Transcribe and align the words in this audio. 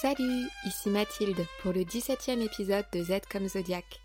Salut, 0.00 0.48
ici 0.64 0.88
Mathilde 0.88 1.44
pour 1.60 1.74
le 1.74 1.82
17e 1.82 2.40
épisode 2.40 2.86
de 2.90 3.02
Z 3.02 3.20
comme 3.30 3.46
Zodiac. 3.46 4.00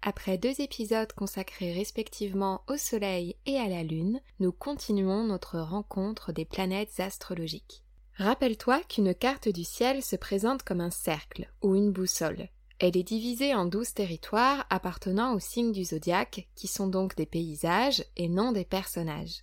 Après 0.00 0.38
deux 0.38 0.60
épisodes 0.60 1.12
consacrés 1.14 1.72
respectivement 1.72 2.62
au 2.68 2.76
Soleil 2.76 3.34
et 3.44 3.58
à 3.58 3.66
la 3.66 3.82
Lune, 3.82 4.20
nous 4.38 4.52
continuons 4.52 5.24
notre 5.24 5.58
rencontre 5.58 6.30
des 6.30 6.44
planètes 6.44 7.00
astrologiques. 7.00 7.82
Rappelle-toi 8.18 8.82
qu'une 8.88 9.16
carte 9.16 9.48
du 9.48 9.64
ciel 9.64 10.04
se 10.04 10.14
présente 10.14 10.62
comme 10.62 10.80
un 10.80 10.90
cercle 10.90 11.52
ou 11.60 11.74
une 11.74 11.90
boussole. 11.90 12.48
Elle 12.78 12.96
est 12.96 13.02
divisée 13.02 13.52
en 13.52 13.64
douze 13.64 13.94
territoires 13.94 14.64
appartenant 14.70 15.34
aux 15.34 15.40
signes 15.40 15.72
du 15.72 15.82
zodiaque, 15.82 16.46
qui 16.54 16.68
sont 16.68 16.86
donc 16.86 17.16
des 17.16 17.26
paysages 17.26 18.04
et 18.16 18.28
non 18.28 18.52
des 18.52 18.64
personnages 18.64 19.42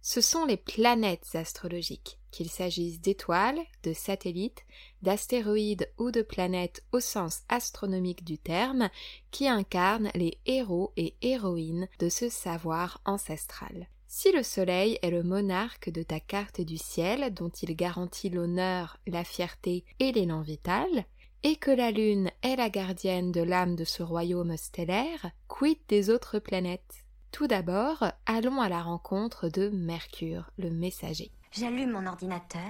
ce 0.00 0.20
sont 0.20 0.44
les 0.44 0.56
planètes 0.56 1.34
astrologiques, 1.34 2.17
qu'il 2.30 2.50
s'agisse 2.50 3.00
d'étoiles, 3.00 3.60
de 3.82 3.92
satellites, 3.92 4.64
d'astéroïdes 5.02 5.90
ou 5.98 6.10
de 6.10 6.22
planètes 6.22 6.84
au 6.92 7.00
sens 7.00 7.42
astronomique 7.48 8.24
du 8.24 8.38
terme, 8.38 8.90
qui 9.30 9.48
incarnent 9.48 10.10
les 10.14 10.38
héros 10.46 10.92
et 10.96 11.14
héroïnes 11.22 11.88
de 11.98 12.08
ce 12.08 12.28
savoir 12.28 13.00
ancestral. 13.04 13.88
Si 14.06 14.32
le 14.32 14.42
Soleil 14.42 14.98
est 15.02 15.10
le 15.10 15.22
monarque 15.22 15.90
de 15.90 16.02
ta 16.02 16.18
carte 16.18 16.62
du 16.62 16.78
ciel, 16.78 17.34
dont 17.34 17.50
il 17.50 17.76
garantit 17.76 18.30
l'honneur, 18.30 18.96
la 19.06 19.22
fierté 19.22 19.84
et 19.98 20.12
l'élan 20.12 20.40
vital, 20.40 21.04
et 21.42 21.56
que 21.56 21.70
la 21.70 21.90
Lune 21.90 22.30
est 22.42 22.56
la 22.56 22.70
gardienne 22.70 23.32
de 23.32 23.42
l'âme 23.42 23.76
de 23.76 23.84
ce 23.84 24.02
royaume 24.02 24.56
stellaire, 24.56 25.30
quid 25.46 25.78
des 25.88 26.10
autres 26.10 26.38
planètes? 26.38 27.04
Tout 27.30 27.46
d'abord, 27.46 28.04
allons 28.24 28.60
à 28.60 28.68
la 28.68 28.82
rencontre 28.82 29.48
de 29.48 29.68
Mercure, 29.68 30.50
le 30.56 30.70
messager. 30.70 31.30
J'allume 31.52 31.92
mon 31.92 32.06
ordinateur. 32.06 32.60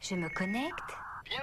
Je 0.00 0.14
me 0.14 0.28
connecte. 0.30 0.96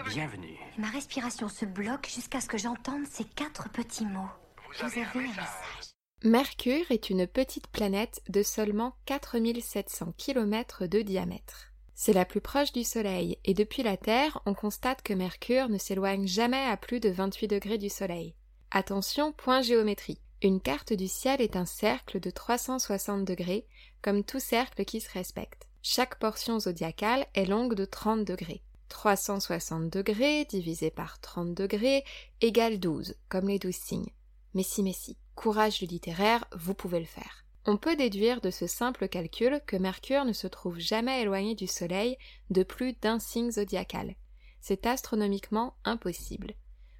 Bienvenue. 0.08 0.58
Ma 0.78 0.90
respiration 0.90 1.50
se 1.50 1.66
bloque 1.66 2.08
jusqu'à 2.08 2.42
ce 2.42 2.48
que 2.48 2.58
j'entende 2.58 3.06
ces 3.10 3.24
quatre 3.24 3.70
petits 3.70 4.06
mots. 4.06 4.30
Vous 4.68 4.86
avez, 4.86 5.04
un 5.04 5.22
message. 5.22 5.94
Mercure 6.24 6.90
est 6.90 7.12
une 7.12 7.28
petite 7.28 7.68
planète 7.68 8.22
de 8.28 8.42
seulement 8.42 8.96
4700 9.06 10.14
km 10.18 10.88
de 10.88 11.02
diamètre. 11.02 11.72
C'est 11.94 12.14
la 12.14 12.26
plus 12.26 12.42
proche 12.42 12.74
du 12.74 12.84
Soleil, 12.84 13.38
et 13.46 13.54
depuis 13.54 13.84
la 13.84 13.98
Terre, 13.98 14.42
on 14.46 14.56
constate 14.56 15.04
que 15.04 15.14
Mercure 15.14 15.70
ne 15.70 15.78
s'éloigne 15.78 16.28
jamais 16.28 16.66
à 16.66 16.76
plus 16.76 17.00
de 17.00 17.10
28 17.10 17.48
degrés 17.48 17.78
du 17.78 17.90
Soleil. 17.90 18.36
Attention, 18.72 19.32
point 19.32 19.62
géométrie. 19.62 20.20
Une 20.42 20.60
carte 20.60 20.94
du 20.94 21.08
ciel 21.08 21.40
est 21.42 21.56
un 21.56 21.66
cercle 21.66 22.20
de 22.20 22.30
360 22.30 23.26
degrés, 23.26 23.66
comme 24.02 24.24
tout 24.24 24.40
cercle 24.40 24.86
qui 24.86 25.02
se 25.02 25.12
respecte. 25.12 25.67
Chaque 25.82 26.20
portion 26.20 26.60
zodiacale 26.60 27.26
est 27.34 27.46
longue 27.46 27.76
de 27.76 27.86
30 27.86 28.26
degrés. 28.26 28.64
360 28.90 29.90
degrés 29.90 30.46
divisé 30.46 30.92
par 30.92 31.20
30 31.20 31.54
degrés 31.54 32.04
égale 32.42 32.80
12, 32.80 33.16
comme 33.30 33.48
les 33.48 33.60
12 33.60 33.76
signes. 33.76 34.12
Mais 34.54 34.64
si, 34.64 34.84
mais 34.84 34.94
si, 34.94 35.18
courage 35.36 35.80
du 35.80 35.86
littéraire, 35.86 36.46
vous 36.56 36.74
pouvez 36.74 37.00
le 37.00 37.06
faire. 37.06 37.46
On 37.66 37.78
peut 37.78 37.96
déduire 37.96 38.40
de 38.42 38.50
ce 38.50 38.66
simple 38.66 39.10
calcul 39.10 39.62
que 39.66 39.76
Mercure 39.76 40.26
ne 40.26 40.34
se 40.34 40.48
trouve 40.48 40.80
jamais 40.80 41.22
éloigné 41.22 41.54
du 41.54 41.68
Soleil 41.68 42.18
de 42.50 42.64
plus 42.64 42.94
d'un 42.94 43.20
signe 43.20 43.52
zodiacal. 43.52 44.16
C'est 44.62 44.86
astronomiquement 44.86 45.76
impossible 45.84 46.56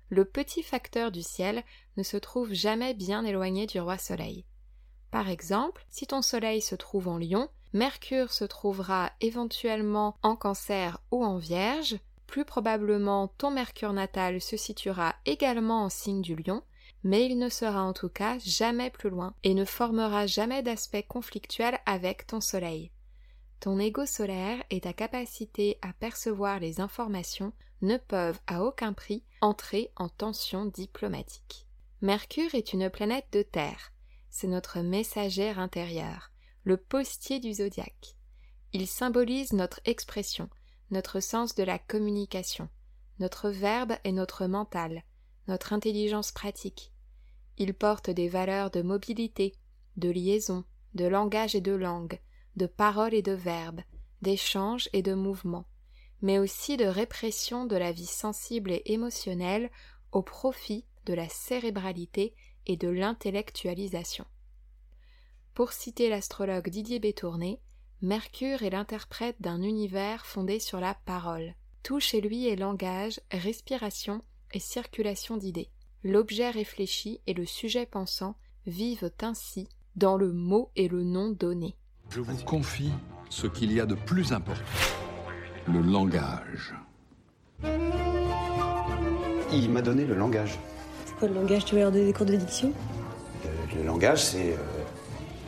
le 0.10 0.26
petit 0.26 0.64
facteur 0.64 1.12
du 1.12 1.22
ciel 1.22 1.64
ne 1.98 2.04
se 2.04 2.18
trouve 2.18 2.54
jamais 2.54 2.94
bien 2.94 3.26
éloigné 3.26 3.68
du 3.68 3.80
roi 3.80 3.98
Soleil. 3.98 4.46
Par 5.12 5.30
exemple, 5.30 5.86
si 5.90 6.08
ton 6.08 6.22
Soleil 6.22 6.62
se 6.62 6.76
trouve 6.76 7.08
en 7.08 7.18
Lion, 7.18 7.50
Mercure 7.74 8.32
se 8.32 8.46
trouvera 8.46 9.12
éventuellement 9.22 10.16
en 10.24 10.36
Cancer 10.36 11.00
ou 11.12 11.24
en 11.24 11.38
Vierge, 11.38 11.98
plus 12.26 12.46
probablement 12.46 13.28
ton 13.28 13.52
Mercure 13.52 13.94
natal 13.94 14.42
se 14.42 14.58
situera 14.58 15.16
également 15.26 15.84
en 15.84 15.90
signe 15.90 16.22
du 16.22 16.36
Lion, 16.36 16.64
mais 17.04 17.26
il 17.26 17.38
ne 17.38 17.50
sera 17.50 17.84
en 17.84 17.94
tout 17.94 18.10
cas 18.10 18.38
jamais 18.40 18.90
plus 18.90 19.10
loin 19.10 19.34
et 19.44 19.54
ne 19.54 19.66
formera 19.66 20.28
jamais 20.28 20.64
d'aspect 20.64 21.04
conflictuel 21.04 21.80
avec 21.86 22.28
ton 22.28 22.42
Soleil. 22.42 22.92
Ton 23.60 23.80
ego 23.80 24.06
solaire 24.06 24.64
et 24.70 24.82
ta 24.82 24.94
capacité 24.94 25.80
à 25.82 25.94
percevoir 25.94 26.60
les 26.60 26.80
informations 26.80 27.54
ne 27.82 27.98
peuvent 27.98 28.40
à 28.48 28.64
aucun 28.64 28.94
prix 28.94 29.24
entrer 29.42 29.92
en 29.96 30.10
tension 30.10 30.66
diplomatique. 30.66 31.66
Mercure 32.02 32.54
est 32.54 32.74
une 32.74 32.90
planète 32.90 33.28
de 33.32 33.42
terre. 33.42 33.92
C'est 34.30 34.48
notre 34.48 34.80
messagère 34.80 35.60
intérieur, 35.60 36.32
le 36.68 36.76
postier 36.76 37.40
du 37.40 37.54
zodiaque. 37.54 38.18
Il 38.74 38.88
symbolise 38.88 39.54
notre 39.54 39.80
expression, 39.86 40.50
notre 40.92 41.22
sens 41.22 41.56
de 41.56 41.64
la 41.64 41.80
communication, 41.80 42.68
notre 43.20 43.50
verbe 43.50 43.94
et 44.04 44.12
notre 44.12 44.48
mental, 44.48 45.04
notre 45.48 45.72
intelligence 45.72 46.34
pratique. 46.34 46.92
Il 47.58 47.74
porte 47.74 48.10
des 48.10 48.28
valeurs 48.28 48.70
de 48.70 48.82
mobilité, 48.82 49.56
de 49.96 50.10
liaison, 50.10 50.66
de 50.94 51.06
langage 51.06 51.56
et 51.56 51.62
de 51.62 51.72
langue, 51.72 52.20
de 52.58 52.66
parole 52.66 53.14
et 53.14 53.22
de 53.22 53.32
verbe, 53.32 53.80
d'échange 54.22 54.90
et 54.92 55.02
de 55.02 55.14
mouvement 55.14 55.66
mais 56.22 56.40
aussi 56.40 56.78
de 56.78 56.86
répression 56.86 57.66
de 57.66 57.76
la 57.76 57.92
vie 57.92 58.06
sensible 58.06 58.72
et 58.72 58.82
émotionnelle 58.86 59.70
au 60.12 60.22
profit 60.22 60.86
de 61.06 61.14
la 61.14 61.30
cérébralité 61.30 62.34
et 62.66 62.76
de 62.76 62.90
l'intellectualisation. 62.90 64.26
Pour 65.58 65.74
citer 65.74 66.08
l'astrologue 66.08 66.70
Didier 66.70 67.00
Bétourné, 67.00 67.60
Mercure 68.04 68.62
est 68.62 68.70
l'interprète 68.70 69.38
d'un 69.40 69.64
univers 69.64 70.24
fondé 70.24 70.60
sur 70.60 70.80
la 70.80 70.94
parole. 70.94 71.56
Tout 71.82 72.00
chez 72.00 72.22
lui 72.22 72.48
est 72.48 72.56
langage, 72.56 73.20
respiration 73.32 74.22
et 74.54 74.60
circulation 74.60 75.36
d'idées. 75.36 75.72
L'objet 76.04 76.52
réfléchi 76.52 77.22
et 77.26 77.34
le 77.34 77.48
sujet 77.48 77.88
pensant 77.88 78.36
vivent 78.68 79.10
ainsi 79.24 79.68
dans 79.96 80.16
le 80.16 80.32
mot 80.32 80.70
et 80.76 80.88
le 80.88 81.02
nom 81.02 81.32
donné. 81.32 81.76
Je 82.12 82.22
vous 82.22 82.38
confie 82.44 82.92
ce 83.32 83.48
qu'il 83.48 83.74
y 83.74 83.80
a 83.80 83.88
de 83.88 83.96
plus 83.96 84.34
important 84.34 84.62
le 85.68 85.82
langage. 85.82 86.76
Il 89.52 89.72
m'a 89.72 89.82
donné 89.82 90.06
le 90.06 90.14
langage. 90.14 90.60
C'est 91.06 91.16
quoi 91.16 91.28
le 91.28 91.34
langage? 91.34 91.66
Tu 91.66 91.74
vas 91.74 91.82
leur 91.82 91.92
donner 91.92 92.06
des 92.06 92.14
cours 92.14 92.28
de 92.28 92.36
diction 92.36 92.72
le, 93.76 93.84
langage, 93.84 94.24
c'est. 94.24 94.54
Euh, 94.54 94.77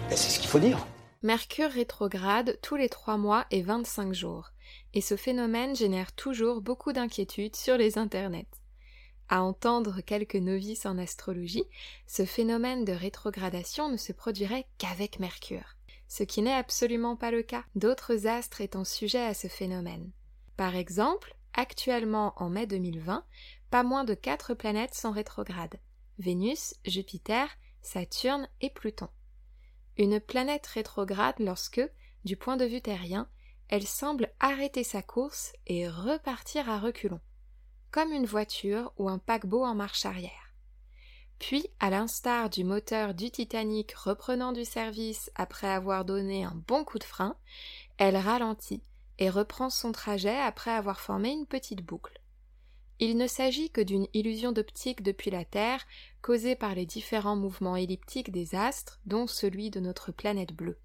ben, 0.10 0.18
c'est 0.18 0.30
ce 0.30 0.40
qu'il 0.40 0.50
faut 0.50 0.60
dire. 0.60 0.86
Mercure 1.22 1.70
rétrograde 1.70 2.58
tous 2.62 2.76
les 2.76 2.90
3 2.90 3.18
mois 3.18 3.46
et 3.52 3.62
25 3.62 4.14
jours, 4.14 4.52
et 4.94 5.02
ce 5.02 5.16
phénomène 5.16 5.76
génère 5.76 6.14
toujours 6.14 6.62
beaucoup 6.62 6.94
d'inquiétudes 6.94 7.56
sur 7.56 7.78
les 7.78 7.98
internets. 7.98 8.46
À 9.28 9.44
entendre 9.44 10.02
quelques 10.02 10.36
novices 10.36 10.86
en 10.86 10.98
astrologie, 10.98 11.66
ce 12.08 12.26
phénomène 12.26 12.86
de 12.86 12.94
rétrogradation 12.94 13.90
ne 13.90 13.98
se 13.98 14.12
produirait 14.12 14.66
qu'avec 14.78 15.20
Mercure 15.20 15.76
ce 16.10 16.24
qui 16.24 16.42
n'est 16.42 16.54
absolument 16.54 17.16
pas 17.16 17.32
le 17.32 17.44
cas, 17.44 17.64
d'autres 17.76 18.28
astres 18.28 18.62
étant 18.62 18.84
sujets 18.84 19.24
à 19.24 19.36
ce 19.36 19.48
phénomène. 19.48 20.12
Par 20.58 20.76
exemple, 20.76 21.36
actuellement 21.54 22.34
en 22.38 22.50
mai 22.50 22.66
2020, 22.66 23.24
pas 23.70 23.84
moins 23.84 24.04
de 24.04 24.16
quatre 24.16 24.56
planètes 24.56 24.96
sont 24.96 25.12
rétrogrades 25.12 25.80
Vénus, 26.18 26.74
Jupiter, 26.84 27.48
Saturne 27.82 28.50
et 28.60 28.72
Pluton. 28.72 29.08
Une 30.00 30.22
planète 30.22 30.66
rétrograde 30.66 31.36
lorsque, 31.40 31.82
du 32.24 32.38
point 32.38 32.56
de 32.56 32.64
vue 32.64 32.80
terrien, 32.80 33.28
elle 33.68 33.86
semble 33.86 34.32
arrêter 34.40 34.86
sa 34.86 35.02
course 35.02 35.52
et 35.68 35.90
repartir 35.90 36.70
à 36.70 36.80
reculons, 36.80 37.20
comme 37.92 38.14
une 38.14 38.26
voiture 38.26 38.94
ou 38.98 39.10
un 39.10 39.18
paquebot 39.18 39.66
en 39.66 39.76
marche 39.76 40.06
arrière. 40.06 40.54
Puis, 41.38 41.68
à 41.82 41.90
l'instar 41.90 42.50
du 42.50 42.64
moteur 42.64 43.14
du 43.14 43.30
Titanic 43.30 43.92
reprenant 43.92 44.54
du 44.54 44.64
service 44.64 45.32
après 45.36 45.68
avoir 45.68 46.06
donné 46.06 46.46
un 46.46 46.56
bon 46.66 46.86
coup 46.86 46.98
de 46.98 47.04
frein, 47.04 47.36
elle 47.98 48.16
ralentit 48.16 48.82
et 49.18 49.30
reprend 49.30 49.70
son 49.70 49.92
trajet 49.92 50.38
après 50.38 50.72
avoir 50.72 51.02
formé 51.02 51.32
une 51.32 51.46
petite 51.46 51.82
boucle. 51.82 52.22
Il 53.00 53.18
ne 53.18 53.28
s'agit 53.28 53.70
que 53.70 53.82
d'une 53.82 54.08
illusion 54.14 54.54
d'optique 54.54 55.04
depuis 55.04 55.30
la 55.30 55.44
Terre 55.44 55.86
causée 56.22 56.56
par 56.56 56.76
les 56.76 56.86
différents 56.86 57.36
mouvements 57.36 57.76
elliptiques 57.76 58.32
des 58.32 58.56
astres, 58.56 59.00
dont 59.06 59.28
celui 59.28 59.70
de 59.70 59.80
notre 59.80 60.12
planète 60.12 60.54
bleue. 60.54 60.80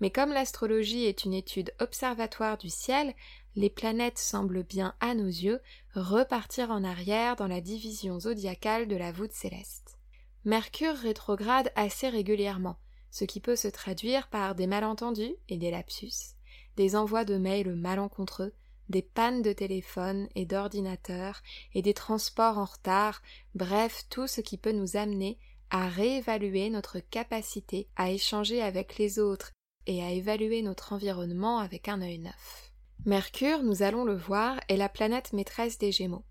Mais 0.00 0.10
comme 0.10 0.32
l'astrologie 0.32 1.04
est 1.04 1.24
une 1.24 1.34
étude 1.34 1.74
observatoire 1.80 2.56
du 2.56 2.68
ciel, 2.68 3.14
les 3.56 3.70
planètes 3.70 4.18
semblent 4.18 4.62
bien 4.62 4.94
à 5.00 5.14
nos 5.14 5.26
yeux 5.26 5.60
repartir 5.94 6.70
en 6.70 6.84
arrière 6.84 7.34
dans 7.34 7.48
la 7.48 7.60
division 7.60 8.20
zodiacale 8.20 8.86
de 8.86 8.96
la 8.96 9.10
voûte 9.10 9.32
céleste. 9.32 9.98
Mercure 10.44 10.94
rétrograde 10.94 11.72
assez 11.74 12.08
régulièrement, 12.08 12.78
ce 13.10 13.24
qui 13.24 13.40
peut 13.40 13.56
se 13.56 13.68
traduire 13.68 14.28
par 14.28 14.54
des 14.54 14.68
malentendus 14.68 15.34
et 15.48 15.56
des 15.56 15.70
lapsus, 15.70 16.36
des 16.76 16.94
envois 16.94 17.24
de 17.24 17.36
mails 17.36 17.74
malencontreux, 17.74 18.52
des 18.88 19.02
pannes 19.02 19.42
de 19.42 19.52
téléphone 19.52 20.28
et 20.34 20.46
d'ordinateur 20.46 21.42
et 21.74 21.82
des 21.82 21.94
transports 21.94 22.58
en 22.58 22.64
retard, 22.64 23.22
bref 23.54 24.04
tout 24.10 24.26
ce 24.26 24.40
qui 24.40 24.56
peut 24.56 24.72
nous 24.72 24.96
amener 24.96 25.38
à 25.70 25.88
réévaluer 25.88 26.70
notre 26.70 26.98
capacité 26.98 27.88
à 27.96 28.10
échanger 28.10 28.62
avec 28.62 28.98
les 28.98 29.18
autres 29.18 29.52
et 29.86 30.02
à 30.02 30.10
évaluer 30.10 30.62
notre 30.62 30.92
environnement 30.92 31.58
avec 31.58 31.88
un 31.88 32.00
œil 32.00 32.18
neuf. 32.18 32.72
Mercure, 33.04 33.62
nous 33.62 33.82
allons 33.82 34.04
le 34.04 34.16
voir, 34.16 34.60
est 34.68 34.76
la 34.76 34.88
planète 34.88 35.32
maîtresse 35.32 35.78
des 35.78 35.92
Gémeaux. 35.92 36.24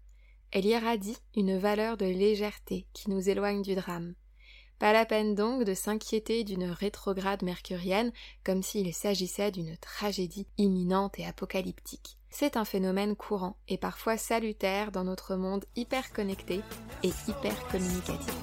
Elle 0.51 0.65
irradie 0.65 1.18
une 1.36 1.57
valeur 1.57 1.98
de 1.98 2.06
légèreté 2.06 2.88
qui 2.94 3.09
nous 3.09 3.30
éloigne 3.30 3.62
du 3.62 3.75
drame. 3.75 4.15
Pas 4.80 4.94
la 4.94 5.06
peine 5.06 5.33
donc 5.33 5.63
de 5.63 5.74
s'inquiéter 5.74 6.44
d'une 6.44 6.69
rétrograde 6.69 7.42
mercurienne 7.42 8.12
comme 8.44 8.62
s'il 8.62 8.94
s'agissait 8.94 9.51
d'une 9.51 9.75
tragédie 9.77 10.48
imminente 10.57 11.18
et 11.19 11.25
apocalyptique. 11.25 12.17
C'est 12.30 12.58
un 12.58 12.66
phénomène 12.66 13.16
courant 13.16 13.58
et 13.68 13.78
parfois 13.78 14.18
salutaire 14.18 14.92
dans 14.92 15.04
notre 15.04 15.36
monde 15.36 15.66
hyper 15.76 16.12
connecté 16.14 16.62
et 17.04 17.12
hyper 17.28 17.68
communicatif. 17.68 18.34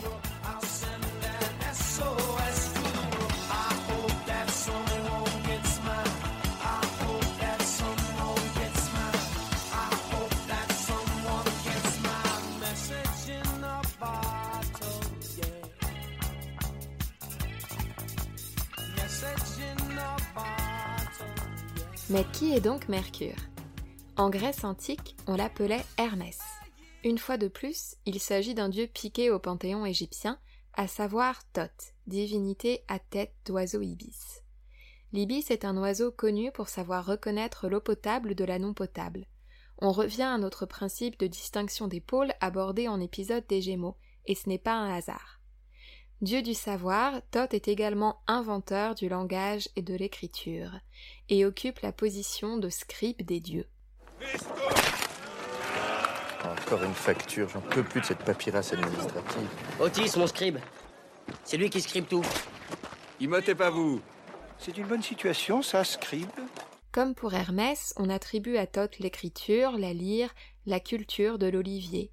Mais 22.10 22.24
qui 22.32 22.54
est 22.54 22.60
donc 22.60 22.88
Mercure? 22.88 23.34
En 24.16 24.30
Grèce 24.30 24.62
antique, 24.62 25.16
on 25.26 25.34
l'appelait 25.34 25.84
Hermès. 25.98 26.38
Une 27.02 27.18
fois 27.18 27.36
de 27.36 27.48
plus, 27.48 27.96
il 28.06 28.20
s'agit 28.20 28.54
d'un 28.54 28.68
dieu 28.68 28.86
piqué 28.86 29.28
au 29.28 29.40
panthéon 29.40 29.84
égyptien, 29.84 30.38
à 30.74 30.86
savoir 30.86 31.42
Thoth, 31.52 31.94
divinité 32.06 32.84
à 32.86 33.00
tête 33.00 33.34
d'oiseau 33.44 33.82
ibis. 33.82 34.44
L'ibis 35.12 35.50
est 35.50 35.64
un 35.64 35.76
oiseau 35.76 36.12
connu 36.12 36.52
pour 36.52 36.68
savoir 36.68 37.04
reconnaître 37.04 37.68
l'eau 37.68 37.80
potable 37.80 38.36
de 38.36 38.44
la 38.44 38.60
non 38.60 38.72
potable. 38.72 39.26
On 39.78 39.90
revient 39.90 40.22
à 40.22 40.38
notre 40.38 40.64
principe 40.64 41.18
de 41.18 41.26
distinction 41.26 41.88
des 41.88 42.00
pôles 42.00 42.34
abordé 42.40 42.86
en 42.86 43.00
épisode 43.00 43.46
des 43.48 43.62
Gémeaux, 43.62 43.96
et 44.26 44.36
ce 44.36 44.48
n'est 44.48 44.58
pas 44.58 44.74
un 44.74 44.94
hasard. 44.94 45.40
Dieu 46.20 46.40
du 46.40 46.54
savoir, 46.54 47.20
Thoth 47.32 47.52
est 47.52 47.66
également 47.66 48.22
inventeur 48.28 48.94
du 48.94 49.08
langage 49.08 49.68
et 49.74 49.82
de 49.82 49.94
l'écriture, 49.94 50.70
et 51.28 51.44
occupe 51.44 51.80
la 51.80 51.90
position 51.90 52.58
de 52.58 52.68
scribe 52.68 53.20
des 53.22 53.40
dieux. 53.40 53.66
Encore 56.44 56.82
une 56.82 56.94
facture, 56.94 57.48
j'en 57.48 57.60
peux 57.60 57.82
plus 57.82 58.00
de 58.00 58.06
cette 58.06 58.24
papyrus 58.24 58.72
administrative. 58.72 59.48
Otis, 59.80 60.12
mon 60.16 60.26
scribe. 60.26 60.58
C'est 61.44 61.56
lui 61.56 61.70
qui 61.70 61.80
scribe 61.80 62.06
tout. 62.06 62.24
Immotez 63.20 63.54
pas 63.54 63.70
vous. 63.70 64.00
C'est 64.58 64.76
une 64.78 64.86
bonne 64.86 65.02
situation, 65.02 65.62
ça, 65.62 65.84
scribe 65.84 66.28
Comme 66.92 67.14
pour 67.14 67.34
Hermès, 67.34 67.92
on 67.96 68.08
attribue 68.08 68.56
à 68.56 68.66
Thoth 68.66 68.98
l'écriture, 68.98 69.78
la 69.78 69.92
lyre, 69.92 70.34
la 70.66 70.80
culture 70.80 71.38
de 71.38 71.46
l'olivier, 71.46 72.12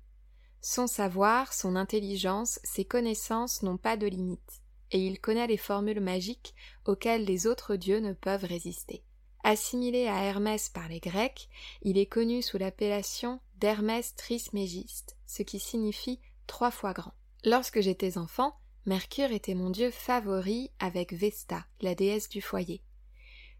son 0.62 0.86
savoir, 0.86 1.54
son 1.54 1.76
intelligence, 1.76 2.60
ses 2.64 2.86
connaissances 2.86 3.64
n'ont 3.64 3.78
pas 3.78 3.98
de 3.98 4.06
limite, 4.06 4.62
et 4.92 5.00
il 5.00 5.20
connaît 5.20 5.48
les 5.48 5.58
formules 5.58 6.02
magiques 6.02 6.54
auxquelles 6.86 7.26
les 7.26 7.48
autres 7.48 7.76
dieux 7.76 8.00
ne 8.00 8.14
peuvent 8.14 8.46
résister. 8.46 9.04
Assimilé 9.44 10.08
à 10.08 10.24
Hermès 10.24 10.70
par 10.70 10.88
les 10.88 11.00
Grecs, 11.00 11.50
il 11.82 11.98
est 11.98 12.06
connu 12.06 12.42
sous 12.42 12.58
l'appellation 12.58 13.40
d'Hermès 13.58 14.16
Trismégiste, 14.16 15.18
ce 15.26 15.42
qui 15.42 15.60
signifie 15.60 16.20
trois 16.46 16.72
fois 16.72 16.94
grand. 16.94 17.14
Lorsque 17.44 17.82
j'étais 17.82 18.18
enfant, 18.18 18.56
Mercure 18.86 19.32
était 19.32 19.56
mon 19.56 19.70
dieu 19.70 19.90
favori 19.92 20.72
avec 20.80 21.14
Vesta, 21.14 21.66
la 21.82 21.96
déesse 21.96 22.30
du 22.30 22.42
foyer. 22.42 22.82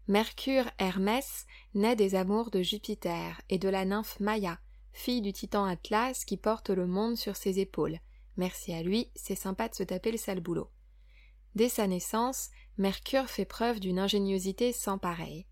Mercure 0.08 0.70
Hermès 0.78 1.46
naît 1.74 1.96
des 1.96 2.14
amours 2.14 2.50
de 2.50 2.62
Jupiter 2.62 3.40
et 3.48 3.58
de 3.58 3.68
la 3.68 3.84
nymphe 3.84 4.18
Maya, 4.20 4.58
fille 4.92 5.20
du 5.20 5.32
titan 5.32 5.64
Atlas 5.64 6.24
qui 6.24 6.36
porte 6.36 6.70
le 6.70 6.86
monde 6.86 7.16
sur 7.16 7.36
ses 7.36 7.60
épaules. 7.60 7.98
Merci 8.36 8.72
à 8.72 8.82
lui, 8.82 9.10
c'est 9.14 9.36
sympa 9.36 9.68
de 9.68 9.74
se 9.74 9.82
taper 9.82 10.10
le 10.10 10.18
sale 10.18 10.40
boulot. 10.40 10.70
Dès 11.54 11.68
sa 11.68 11.86
naissance, 11.86 12.50
Mercure 12.78 13.28
fait 13.28 13.44
preuve 13.44 13.78
d'une 13.78 13.98
ingéniosité 13.98 14.72
sans 14.72 14.98
pareille. 14.98 15.46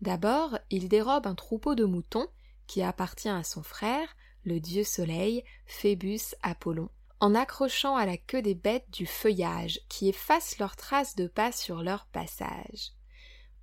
D'abord, 0.00 0.58
il 0.70 0.88
dérobe 0.88 1.26
un 1.26 1.34
troupeau 1.34 1.74
de 1.74 1.84
moutons 1.84 2.28
qui 2.66 2.82
appartient 2.82 3.28
à 3.28 3.42
son 3.42 3.62
frère, 3.62 4.08
le 4.44 4.60
dieu 4.60 4.84
soleil, 4.84 5.42
Phébus 5.66 6.34
Apollon, 6.42 6.88
en 7.20 7.34
accrochant 7.34 7.96
à 7.96 8.06
la 8.06 8.16
queue 8.16 8.42
des 8.42 8.54
bêtes 8.54 8.90
du 8.92 9.06
feuillage 9.06 9.80
qui 9.88 10.08
effacent 10.08 10.58
leurs 10.58 10.76
traces 10.76 11.16
de 11.16 11.26
pas 11.26 11.50
sur 11.50 11.82
leur 11.82 12.06
passage. 12.06 12.92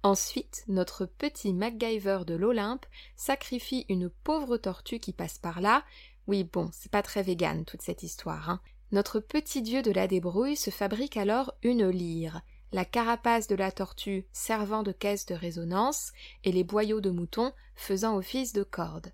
Ensuite, 0.04 0.64
notre 0.68 1.06
petit 1.06 1.54
MacGyver 1.54 2.20
de 2.28 2.36
l'Olympe 2.36 2.86
sacrifie 3.16 3.86
une 3.90 4.10
pauvre 4.10 4.58
tortue 4.58 5.00
qui 5.00 5.14
passe 5.14 5.40
par 5.40 5.62
là. 5.62 5.84
Oui, 6.28 6.44
bon, 6.44 6.70
c'est 6.74 6.92
pas 6.92 7.02
très 7.02 7.24
vegan 7.24 7.66
toute 7.66 7.82
cette 7.82 8.04
histoire, 8.04 8.50
hein. 8.50 8.62
Notre 8.92 9.20
petit 9.20 9.64
dieu 9.64 9.82
de 9.82 9.92
la 9.92 10.08
débrouille 10.08 10.56
se 10.56 10.70
fabrique 10.70 11.18
alors 11.18 11.54
une 11.64 11.90
lyre, 11.90 12.42
la 12.76 12.84
carapace 12.84 13.48
de 13.48 13.56
la 13.56 13.72
tortue 13.72 14.28
servant 14.34 14.84
de 14.84 14.92
caisse 14.92 15.26
de 15.26 15.34
résonance 15.34 16.12
et 16.44 16.52
les 16.52 16.66
boyaux 16.66 17.00
de 17.00 17.10
mouton 17.10 17.54
faisant 17.74 18.18
office 18.18 18.52
de 18.52 18.64
corde. 18.64 19.14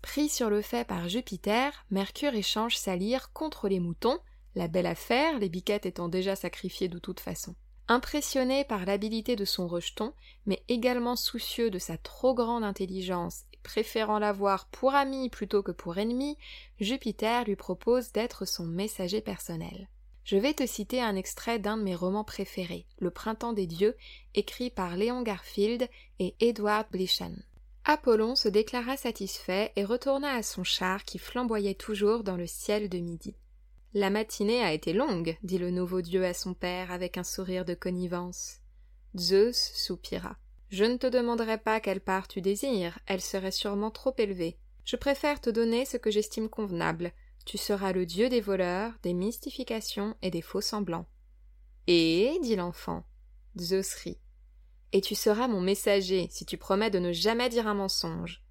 Pris 0.00 0.30
sur 0.30 0.48
le 0.48 0.62
fait 0.62 0.86
par 0.86 1.10
Jupiter, 1.10 1.84
Mercure 1.90 2.34
échange 2.34 2.78
sa 2.78 2.96
lyre 2.96 3.30
contre 3.34 3.68
les 3.68 3.80
moutons, 3.80 4.18
la 4.54 4.66
belle 4.66 4.86
affaire, 4.86 5.38
les 5.38 5.50
biquettes 5.50 5.84
étant 5.84 6.08
déjà 6.08 6.36
sacrifiées 6.36 6.88
de 6.88 6.98
toute 6.98 7.20
façon. 7.20 7.54
Impressionné 7.86 8.64
par 8.64 8.86
l'habileté 8.86 9.36
de 9.36 9.44
son 9.44 9.68
rejeton, 9.68 10.14
mais 10.46 10.62
également 10.68 11.14
soucieux 11.14 11.68
de 11.68 11.78
sa 11.78 11.98
trop 11.98 12.32
grande 12.32 12.64
intelligence 12.64 13.42
et 13.52 13.58
préférant 13.62 14.20
l'avoir 14.20 14.68
pour 14.68 14.94
ami 14.94 15.28
plutôt 15.28 15.62
que 15.62 15.72
pour 15.72 15.98
ennemi, 15.98 16.38
Jupiter 16.80 17.44
lui 17.44 17.56
propose 17.56 18.10
d'être 18.12 18.46
son 18.46 18.64
messager 18.64 19.20
personnel. 19.20 19.90
Je 20.24 20.36
vais 20.36 20.54
te 20.54 20.66
citer 20.66 21.00
un 21.00 21.16
extrait 21.16 21.58
d'un 21.58 21.76
de 21.76 21.82
mes 21.82 21.96
romans 21.96 22.24
préférés, 22.24 22.86
Le 22.98 23.10
Printemps 23.10 23.52
des 23.52 23.66
Dieux, 23.66 23.96
écrit 24.34 24.70
par 24.70 24.96
Léon 24.96 25.22
Garfield 25.22 25.88
et 26.20 26.34
Edward 26.40 26.86
Blishan. 26.92 27.32
Apollon 27.84 28.36
se 28.36 28.48
déclara 28.48 28.96
satisfait 28.96 29.72
et 29.74 29.84
retourna 29.84 30.34
à 30.34 30.42
son 30.44 30.62
char 30.62 31.02
qui 31.04 31.18
flamboyait 31.18 31.74
toujours 31.74 32.22
dans 32.22 32.36
le 32.36 32.46
ciel 32.46 32.88
de 32.88 32.98
midi. 32.98 33.34
La 33.94 34.08
matinée 34.08 34.62
a 34.62 34.72
été 34.72 34.92
longue, 34.92 35.36
dit 35.42 35.58
le 35.58 35.70
nouveau 35.70 36.00
dieu 36.00 36.24
à 36.24 36.32
son 36.32 36.54
père 36.54 36.92
avec 36.92 37.18
un 37.18 37.24
sourire 37.24 37.64
de 37.64 37.74
connivence. 37.74 38.60
Zeus 39.18 39.72
soupira. 39.74 40.36
Je 40.70 40.84
ne 40.84 40.96
te 40.96 41.06
demanderai 41.06 41.58
pas 41.58 41.80
quelle 41.80 42.00
part 42.00 42.28
tu 42.28 42.40
désires, 42.40 42.98
elle 43.06 43.20
serait 43.20 43.50
sûrement 43.50 43.90
trop 43.90 44.14
élevée. 44.16 44.56
Je 44.84 44.96
préfère 44.96 45.40
te 45.40 45.50
donner 45.50 45.84
ce 45.84 45.96
que 45.96 46.10
j'estime 46.10 46.48
convenable. 46.48 47.12
Tu 47.44 47.58
seras 47.58 47.92
le 47.92 48.06
dieu 48.06 48.28
des 48.28 48.40
voleurs, 48.40 48.92
des 49.02 49.14
mystifications 49.14 50.16
et 50.22 50.30
des 50.30 50.42
faux 50.42 50.60
semblants. 50.60 51.06
Et, 51.86 52.38
dit 52.42 52.56
l'enfant. 52.56 53.04
Zeus 53.58 53.94
rit. 53.94 54.18
Et 54.92 55.00
tu 55.00 55.14
seras 55.14 55.48
mon 55.48 55.60
messager, 55.60 56.28
si 56.30 56.46
tu 56.46 56.56
promets 56.56 56.90
de 56.90 56.98
ne 56.98 57.12
jamais 57.12 57.48
dire 57.48 57.66
un 57.66 57.74
mensonge. 57.74 58.44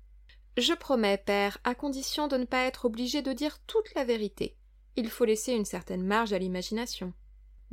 Je 0.58 0.74
promets, 0.74 1.18
père, 1.18 1.58
à 1.64 1.76
condition 1.76 2.28
de 2.28 2.36
ne 2.36 2.46
pas 2.46 2.66
être 2.66 2.86
obligé 2.86 3.22
de 3.22 3.32
dire 3.32 3.60
toute 3.68 3.94
la 3.96 4.04
vérité. 4.04 4.58
Il 4.98 5.10
faut 5.10 5.26
laisser 5.26 5.54
une 5.54 5.66
certaine 5.66 6.04
marge 6.04 6.34
à 6.34 6.40
l'imagination. 6.40 7.14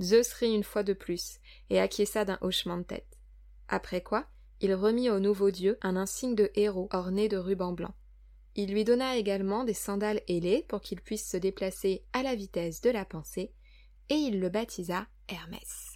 Zeus 0.01 0.33
rit 0.35 0.55
une 0.55 0.63
fois 0.63 0.85
de 0.85 0.93
plus, 0.93 1.39
et 1.71 1.81
acquiesça 1.81 2.25
d'un 2.25 2.39
hochement 2.41 2.77
de 2.77 2.85
tête. 2.85 3.19
Après 3.67 4.01
quoi, 4.01 4.27
il 4.61 4.75
remit 4.75 5.11
au 5.11 5.19
nouveau 5.19 5.51
dieu 5.51 5.77
un 5.83 5.97
insigne 5.97 6.37
de 6.37 6.51
héros 6.55 6.89
orné 6.93 7.29
de 7.29 7.37
rubans 7.37 7.73
blancs. 7.73 7.95
Il 8.59 8.73
lui 8.73 8.83
donna 8.83 9.17
également 9.17 9.63
des 9.63 9.73
sandales 9.73 10.21
ailées 10.27 10.65
pour 10.67 10.81
qu'il 10.81 11.01
puisse 11.01 11.31
se 11.31 11.37
déplacer 11.37 12.03
à 12.13 12.25
la 12.25 12.35
vitesse 12.35 12.81
de 12.81 12.91
la 12.91 13.05
pensée, 13.05 13.53
et 14.09 14.17
il 14.17 14.41
le 14.41 14.49
baptisa 14.49 15.07
Hermès. 15.29 15.95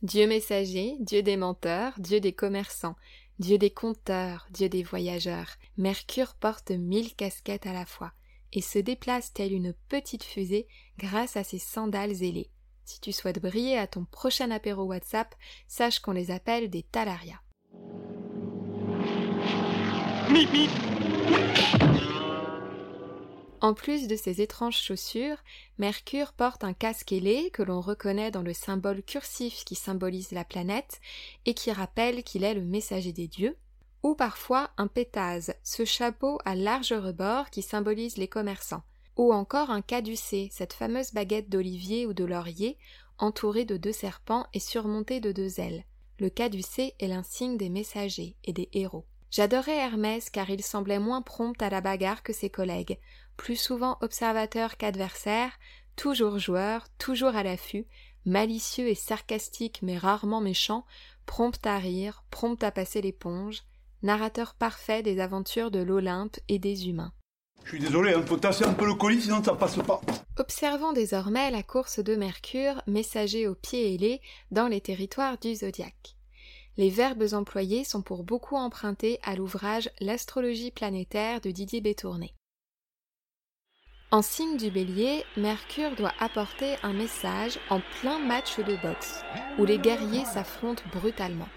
Dieu 0.00 0.26
messager, 0.26 0.96
Dieu 1.00 1.22
des 1.22 1.36
menteurs, 1.36 1.92
Dieu 1.98 2.18
des 2.18 2.32
commerçants, 2.32 2.96
Dieu 3.40 3.58
des 3.58 3.68
conteurs, 3.68 4.46
Dieu 4.52 4.70
des 4.70 4.82
voyageurs, 4.82 5.50
Mercure 5.76 6.32
porte 6.32 6.70
mille 6.70 7.14
casquettes 7.14 7.66
à 7.66 7.74
la 7.74 7.84
fois, 7.84 8.12
et 8.54 8.62
se 8.62 8.78
déplace 8.78 9.34
telle 9.34 9.52
une 9.52 9.74
petite 9.90 10.24
fusée 10.24 10.66
grâce 10.96 11.36
à 11.36 11.44
ses 11.44 11.58
sandales 11.58 12.22
ailées. 12.22 12.48
Si 12.86 13.00
tu 13.00 13.12
souhaites 13.12 13.38
briller 13.38 13.76
à 13.76 13.86
ton 13.86 14.06
prochain 14.06 14.50
apéro 14.50 14.84
WhatsApp, 14.84 15.34
sache 15.68 15.98
qu'on 15.98 16.12
les 16.12 16.30
appelle 16.30 16.70
des 16.70 16.84
talarias. 16.84 17.42
En 23.62 23.74
plus 23.74 24.08
de 24.08 24.16
ses 24.16 24.40
étranges 24.40 24.80
chaussures, 24.80 25.36
Mercure 25.78 26.32
porte 26.32 26.64
un 26.64 26.72
casque 26.72 27.12
ailé 27.12 27.50
que 27.50 27.62
l'on 27.62 27.80
reconnaît 27.80 28.30
dans 28.30 28.42
le 28.42 28.54
symbole 28.54 29.02
cursif 29.02 29.64
qui 29.64 29.74
symbolise 29.74 30.32
la 30.32 30.44
planète 30.44 31.00
et 31.44 31.52
qui 31.52 31.70
rappelle 31.70 32.24
qu'il 32.24 32.42
est 32.42 32.54
le 32.54 32.64
messager 32.64 33.12
des 33.12 33.28
dieux, 33.28 33.56
ou 34.02 34.14
parfois 34.14 34.70
un 34.78 34.86
pétase, 34.86 35.54
ce 35.62 35.84
chapeau 35.84 36.38
à 36.46 36.54
large 36.54 36.94
rebord 36.94 37.50
qui 37.50 37.60
symbolise 37.60 38.16
les 38.16 38.28
commerçants, 38.28 38.82
ou 39.16 39.32
encore 39.32 39.70
un 39.70 39.82
caducé, 39.82 40.48
cette 40.50 40.72
fameuse 40.72 41.12
baguette 41.12 41.50
d'olivier 41.50 42.06
ou 42.06 42.14
de 42.14 42.24
laurier 42.24 42.78
entourée 43.18 43.66
de 43.66 43.76
deux 43.76 43.92
serpents 43.92 44.46
et 44.54 44.60
surmontée 44.60 45.20
de 45.20 45.32
deux 45.32 45.60
ailes. 45.60 45.84
Le 46.18 46.30
caducé 46.30 46.94
est 46.98 47.08
l'insigne 47.08 47.58
des 47.58 47.68
messagers 47.68 48.36
et 48.44 48.54
des 48.54 48.70
héros. 48.72 49.04
J'adorais 49.30 49.76
Hermès 49.76 50.28
car 50.28 50.50
il 50.50 50.62
semblait 50.62 50.98
moins 50.98 51.22
prompt 51.22 51.60
à 51.62 51.70
la 51.70 51.80
bagarre 51.80 52.22
que 52.22 52.32
ses 52.32 52.50
collègues, 52.50 52.98
plus 53.36 53.56
souvent 53.56 53.96
observateur 54.00 54.76
qu'adversaire, 54.76 55.52
toujours 55.94 56.38
joueur, 56.38 56.86
toujours 56.98 57.36
à 57.36 57.42
l'affût, 57.42 57.86
malicieux 58.26 58.88
et 58.88 58.94
sarcastique 58.94 59.80
mais 59.82 59.96
rarement 59.96 60.40
méchant, 60.40 60.84
prompt 61.26 61.64
à 61.64 61.78
rire, 61.78 62.24
prompt 62.30 62.62
à 62.64 62.72
passer 62.72 63.00
l'éponge, 63.00 63.62
narrateur 64.02 64.54
parfait 64.54 65.02
des 65.02 65.20
aventures 65.20 65.70
de 65.70 65.80
l'Olympe 65.80 66.38
et 66.48 66.58
des 66.58 66.88
humains. 66.88 67.12
Je 67.62 67.76
suis 67.76 67.78
désolé, 67.78 68.14
hein, 68.14 68.22
faut 68.26 68.36
tasser 68.36 68.64
un 68.64 68.72
peu 68.72 68.86
le 68.86 68.94
colis 68.94 69.22
sinon 69.22 69.44
ça 69.44 69.54
passe 69.54 69.76
pas. 69.76 70.00
Observons 70.38 70.92
désormais 70.92 71.50
la 71.50 71.62
course 71.62 72.00
de 72.00 72.16
Mercure, 72.16 72.82
messager 72.88 73.46
aux 73.46 73.54
pieds 73.54 73.94
ailés, 73.94 74.20
dans 74.50 74.66
les 74.66 74.80
territoires 74.80 75.38
du 75.38 75.54
zodiaque. 75.54 76.16
Les 76.76 76.90
verbes 76.90 77.26
employés 77.32 77.84
sont 77.84 78.02
pour 78.02 78.22
beaucoup 78.22 78.56
empruntés 78.56 79.18
à 79.22 79.34
l'ouvrage 79.34 79.90
L'astrologie 80.00 80.70
planétaire 80.70 81.40
de 81.40 81.50
Didier 81.50 81.80
Bétourné. 81.80 82.32
En 84.12 84.22
signe 84.22 84.56
du 84.56 84.70
bélier, 84.70 85.24
Mercure 85.36 85.94
doit 85.94 86.12
apporter 86.18 86.74
un 86.82 86.92
message 86.92 87.60
en 87.70 87.80
plein 88.00 88.18
match 88.18 88.58
de 88.58 88.76
boxe, 88.82 89.22
où 89.58 89.64
les 89.64 89.78
guerriers 89.78 90.24
s'affrontent 90.24 90.82
brutalement. 90.92 91.48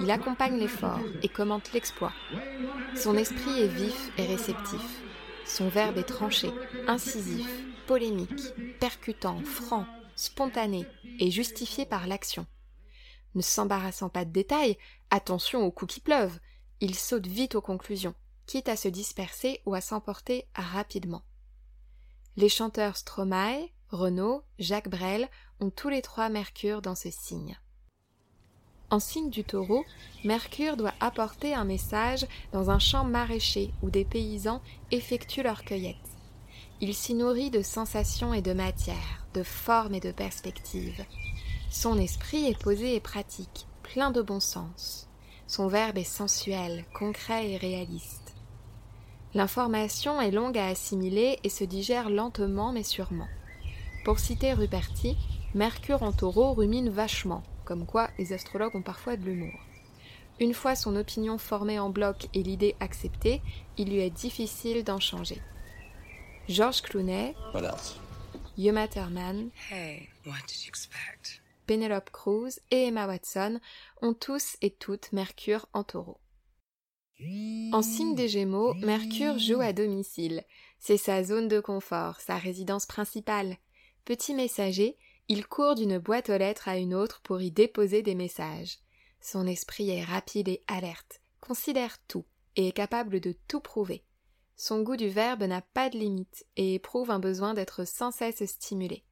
Il 0.00 0.10
accompagne 0.10 0.58
l'effort 0.58 1.00
et 1.22 1.28
commente 1.28 1.72
l'exploit. 1.72 2.12
Son 2.96 3.16
esprit 3.16 3.60
est 3.60 3.68
vif 3.68 4.10
et 4.16 4.24
réceptif. 4.24 5.02
Son 5.44 5.68
verbe 5.68 5.98
est 5.98 6.04
tranché, 6.04 6.50
incisif, 6.86 7.50
polémique, 7.86 8.54
percutant, 8.78 9.40
franc, 9.44 9.84
spontané 10.16 10.86
et 11.18 11.30
justifié 11.30 11.84
par 11.84 12.06
l'action. 12.06 12.46
Ne 13.34 13.42
s'embarrassant 13.42 14.08
pas 14.08 14.24
de 14.24 14.32
détails, 14.32 14.76
attention 15.10 15.64
aux 15.64 15.70
coups 15.70 15.94
qui 15.94 16.00
pleuvent, 16.00 16.38
il 16.80 16.94
saute 16.94 17.26
vite 17.26 17.54
aux 17.54 17.60
conclusions, 17.60 18.14
quitte 18.46 18.68
à 18.68 18.76
se 18.76 18.88
disperser 18.88 19.60
ou 19.66 19.74
à 19.74 19.80
s'emporter 19.80 20.46
rapidement. 20.54 21.22
Les 22.36 22.48
chanteurs 22.48 22.96
Stromae, 22.96 23.68
Renaud, 23.90 24.42
Jacques 24.58 24.88
Brel 24.88 25.28
ont 25.60 25.70
tous 25.70 25.88
les 25.88 26.02
trois 26.02 26.28
Mercure 26.28 26.80
dans 26.80 26.94
ce 26.94 27.10
signe. 27.10 27.58
En 28.88 28.98
signe 28.98 29.30
du 29.30 29.44
taureau, 29.44 29.84
Mercure 30.24 30.76
doit 30.76 30.94
apporter 30.98 31.54
un 31.54 31.64
message 31.64 32.26
dans 32.52 32.70
un 32.70 32.80
champ 32.80 33.04
maraîcher 33.04 33.72
où 33.82 33.90
des 33.90 34.04
paysans 34.04 34.62
effectuent 34.90 35.44
leur 35.44 35.62
cueillette. 35.62 35.96
Il 36.80 36.94
s'y 36.94 37.14
nourrit 37.14 37.50
de 37.50 37.62
sensations 37.62 38.34
et 38.34 38.42
de 38.42 38.52
matière, 38.52 39.26
de 39.34 39.44
formes 39.44 39.94
et 39.94 40.00
de 40.00 40.12
perspectives. 40.12 41.04
Son 41.70 41.98
esprit 41.98 42.46
est 42.46 42.60
posé 42.60 42.96
et 42.96 43.00
pratique, 43.00 43.66
plein 43.84 44.10
de 44.10 44.20
bon 44.22 44.40
sens. 44.40 45.08
Son 45.46 45.68
verbe 45.68 45.98
est 45.98 46.04
sensuel, 46.04 46.84
concret 46.92 47.52
et 47.52 47.56
réaliste. 47.56 48.34
L'information 49.34 50.20
est 50.20 50.32
longue 50.32 50.58
à 50.58 50.66
assimiler 50.66 51.38
et 51.44 51.48
se 51.48 51.62
digère 51.62 52.10
lentement 52.10 52.72
mais 52.72 52.82
sûrement. 52.82 53.28
Pour 54.04 54.18
citer 54.18 54.52
Ruperti, 54.52 55.16
Mercure 55.54 56.02
en 56.02 56.10
taureau 56.10 56.54
rumine 56.54 56.90
vachement, 56.90 57.44
comme 57.64 57.86
quoi 57.86 58.10
les 58.18 58.32
astrologues 58.32 58.74
ont 58.74 58.82
parfois 58.82 59.16
de 59.16 59.24
l'humour. 59.24 59.58
Une 60.40 60.54
fois 60.54 60.74
son 60.74 60.96
opinion 60.96 61.38
formée 61.38 61.78
en 61.78 61.90
bloc 61.90 62.26
et 62.34 62.42
l'idée 62.42 62.74
acceptée, 62.80 63.42
il 63.78 63.90
lui 63.90 64.00
est 64.00 64.10
difficile 64.10 64.82
d'en 64.82 64.98
changer. 64.98 65.40
Georges 66.48 66.82
Clooney, 66.82 67.36
Yuma 68.56 68.88
Thurman, 68.88 69.50
Penelope 71.66 72.10
Cruz 72.10 72.60
et 72.70 72.86
Emma 72.86 73.06
Watson 73.06 73.60
ont 74.02 74.14
tous 74.14 74.56
et 74.62 74.70
toutes 74.70 75.12
Mercure 75.12 75.66
en 75.72 75.84
taureau. 75.84 76.18
En 77.72 77.82
signe 77.82 78.14
des 78.14 78.28
Gémeaux, 78.28 78.74
Mercure 78.74 79.38
joue 79.38 79.60
à 79.60 79.72
domicile. 79.72 80.44
C'est 80.78 80.96
sa 80.96 81.22
zone 81.22 81.48
de 81.48 81.60
confort, 81.60 82.20
sa 82.20 82.36
résidence 82.36 82.86
principale. 82.86 83.58
Petit 84.04 84.34
messager, 84.34 84.96
il 85.28 85.46
court 85.46 85.74
d'une 85.74 85.98
boîte 85.98 86.30
aux 86.30 86.38
lettres 86.38 86.68
à 86.68 86.78
une 86.78 86.94
autre 86.94 87.20
pour 87.22 87.40
y 87.40 87.50
déposer 87.50 88.02
des 88.02 88.14
messages. 88.14 88.78
Son 89.20 89.46
esprit 89.46 89.90
est 89.90 90.02
rapide 90.02 90.48
et 90.48 90.62
alerte, 90.66 91.20
considère 91.40 91.98
tout 92.08 92.24
et 92.56 92.68
est 92.68 92.72
capable 92.72 93.20
de 93.20 93.34
tout 93.46 93.60
prouver. 93.60 94.02
Son 94.56 94.82
goût 94.82 94.96
du 94.96 95.08
verbe 95.08 95.42
n'a 95.42 95.62
pas 95.62 95.90
de 95.90 95.98
limite 95.98 96.46
et 96.56 96.74
éprouve 96.74 97.10
un 97.10 97.18
besoin 97.18 97.54
d'être 97.54 97.86
sans 97.86 98.10
cesse 98.10 98.44
stimulé. 98.44 99.04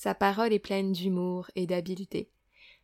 Sa 0.00 0.14
parole 0.14 0.54
est 0.54 0.58
pleine 0.58 0.92
d'humour 0.92 1.50
et 1.56 1.66
d'habileté. 1.66 2.30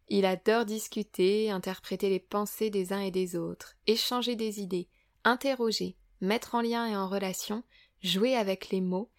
Il 0.09 0.27
adore 0.27 0.67
discuter, 0.67 1.51
interpréter 1.51 2.11
les 2.11 2.21
pensées 2.21 2.69
des 2.69 2.93
uns 2.93 3.01
et 3.01 3.11
des 3.11 3.37
autres, 3.37 3.75
échanger 3.87 4.37
des 4.37 4.61
idées, 4.61 4.91
interroger, 5.25 5.97
mettre 6.21 6.55
en 6.55 6.61
lien 6.61 6.87
et 6.87 6.95
en 6.95 7.09
relation, 7.09 7.65
jouer 8.03 8.37
avec 8.37 8.69
les 8.69 8.83
mots, 8.83 9.11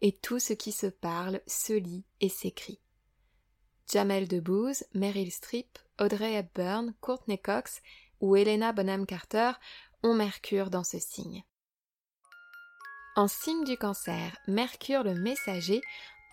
et 0.00 0.10
tout 0.10 0.40
ce 0.40 0.52
qui 0.52 0.72
se 0.72 0.88
parle 0.88 1.42
se 1.46 1.72
lit 1.72 2.04
et 2.20 2.28
s'écrit. 2.28 2.80
Jamel 3.88 4.26
Debbouze, 4.26 4.82
Meryl 4.92 5.30
Streep, 5.30 5.78
Audrey 6.00 6.34
Hepburn, 6.34 6.92
Courtney 7.00 7.38
Cox 7.38 7.82
ou 8.20 8.34
Helena 8.34 8.72
Bonham 8.72 9.06
Carter 9.06 9.52
ont 10.02 10.14
Mercure 10.14 10.70
dans 10.70 10.82
ce 10.82 10.98
signe. 10.98 11.44
En 13.16 13.28
signe 13.28 13.62
du 13.62 13.76
cancer, 13.76 14.36
Mercure 14.48 15.04
le 15.04 15.14
messager 15.14 15.80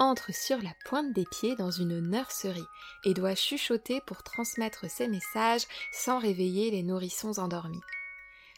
entre 0.02 0.34
sur 0.34 0.58
la 0.64 0.74
pointe 0.84 1.14
des 1.14 1.26
pieds 1.30 1.56
dans 1.56 1.70
une 1.70 2.00
nurserie 2.00 2.66
et 3.06 3.14
doit 3.14 3.36
chuchoter 3.36 4.02
pour 4.08 4.24
transmettre 4.24 4.90
ses 4.90 5.08
messages 5.08 5.68
sans 5.94 6.18
réveiller 6.18 6.72
les 6.72 6.82
nourrissons 6.82 7.38
endormis. 7.38 7.84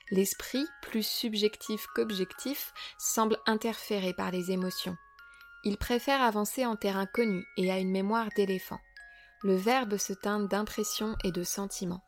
L'esprit, 0.09 0.65
plus 0.81 1.05
subjectif 1.05 1.85
qu'objectif, 1.95 2.71
semble 2.97 3.37
interféré 3.45 4.13
par 4.13 4.31
les 4.31 4.51
émotions. 4.51 4.95
Il 5.65 5.75
préfère 5.75 6.21
avancer 6.21 6.65
en 6.65 6.77
terrain 6.77 7.05
connu 7.05 7.43
et 7.57 7.69
a 7.69 7.77
une 7.77 7.91
mémoire 7.91 8.29
d'éléphant. 8.37 8.79
Le 9.41 9.55
verbe 9.55 9.97
se 9.97 10.13
teinte 10.13 10.49
d'impression 10.49 11.17
et 11.25 11.33
de 11.33 11.43
sentiment. 11.43 12.05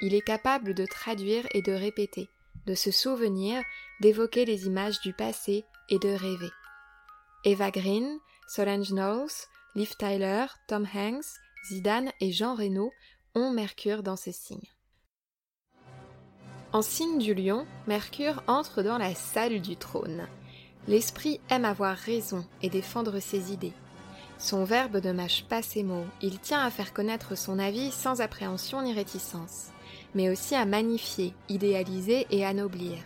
Il 0.00 0.14
est 0.14 0.22
capable 0.22 0.72
de 0.72 0.86
traduire 0.86 1.46
et 1.52 1.60
de 1.60 1.72
répéter, 1.72 2.30
de 2.64 2.74
se 2.74 2.90
souvenir, 2.90 3.62
d'évoquer 4.00 4.46
les 4.46 4.64
images 4.64 5.00
du 5.00 5.12
passé 5.12 5.66
et 5.90 5.98
de 5.98 6.08
rêver. 6.08 6.50
Eva 7.44 7.70
Green, 7.70 8.18
Solange 8.48 8.92
Knowles, 8.94 9.46
Liv 9.74 9.94
Tyler, 9.98 10.46
Tom 10.68 10.86
Hanks, 10.94 11.26
Zidane 11.68 12.10
et 12.22 12.32
Jean 12.32 12.54
Reno 12.54 12.90
ont 13.34 13.50
Mercure 13.50 14.02
dans 14.02 14.16
ces 14.16 14.32
signes. 14.32 14.72
En 16.72 16.80
signe 16.80 17.18
du 17.18 17.34
lion, 17.34 17.66
Mercure 17.86 18.42
entre 18.46 18.82
dans 18.82 18.96
la 18.96 19.14
salle 19.14 19.60
du 19.60 19.76
trône. 19.76 20.26
L'esprit 20.86 21.42
aime 21.50 21.66
avoir 21.66 21.94
raison 21.94 22.42
et 22.62 22.70
défendre 22.70 23.20
ses 23.20 23.52
idées. 23.52 23.74
Son 24.38 24.64
verbe 24.64 25.04
ne 25.04 25.12
mâche 25.12 25.44
pas 25.44 25.60
ses 25.60 25.82
mots, 25.82 26.06
il 26.22 26.38
tient 26.38 26.64
à 26.64 26.70
faire 26.70 26.94
connaître 26.94 27.36
son 27.36 27.58
avis 27.58 27.90
sans 27.90 28.22
appréhension 28.22 28.80
ni 28.80 28.94
réticence, 28.94 29.72
mais 30.14 30.30
aussi 30.30 30.54
à 30.54 30.64
magnifier, 30.64 31.34
idéaliser 31.50 32.26
et 32.30 32.46
anoblir. 32.46 32.96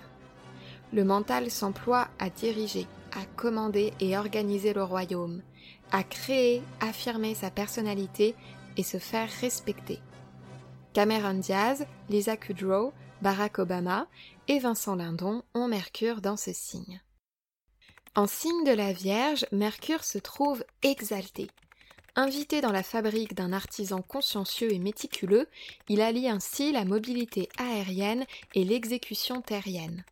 Le 0.93 1.03
mental 1.03 1.51
s'emploie 1.51 2.07
à 2.21 2.31
diriger, 2.31 2.87
à 3.13 3.25
commander 3.37 3.93
et 4.01 4.17
organiser 4.17 4.73
le 4.73 4.83
royaume, 4.83 5.43
à 5.91 6.03
créer, 6.03 6.63
affirmer 6.81 7.35
sa 7.35 7.51
personnalité 7.51 8.35
et 8.77 8.83
se 8.83 8.99
faire 8.99 9.31
respecter. 9.41 10.01
Cameron 10.93 11.35
Diaz, 11.35 11.87
Lisa 12.09 12.37
Kudrow, 12.37 12.93
Barack 13.23 13.59
Obama 13.59 14.09
et 14.49 14.59
Vincent 14.59 14.97
Lindon 14.97 15.43
ont 15.55 15.69
Mercure 15.69 16.21
dans 16.21 16.37
ce 16.37 16.53
signe. 16.53 17.01
En 18.15 18.27
signe 18.27 18.65
de 18.65 18.73
la 18.73 18.93
Vierge, 18.93 19.47
Mercure 19.53 20.05
se 20.05 20.19
trouve 20.19 20.65
exalté. 20.83 21.49
Invité 22.15 22.61
dans 22.61 22.73
la 22.73 22.83
fabrique 22.83 23.35
d'un 23.35 23.55
artisan 23.55 24.03
consciencieux 24.03 24.71
et 24.71 24.79
méticuleux, 24.79 25.49
il 25.89 26.03
allie 26.03 26.29
ainsi 26.29 26.73
la 26.73 26.85
mobilité 26.85 27.49
aérienne 27.57 28.27
et 28.55 28.65
l'exécution 28.65 29.41
terrienne. 29.41 30.05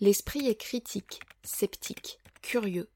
L'esprit 0.00 0.46
est 0.46 0.60
critique, 0.60 1.20
sceptique, 1.42 2.18
curieux. 2.42 2.88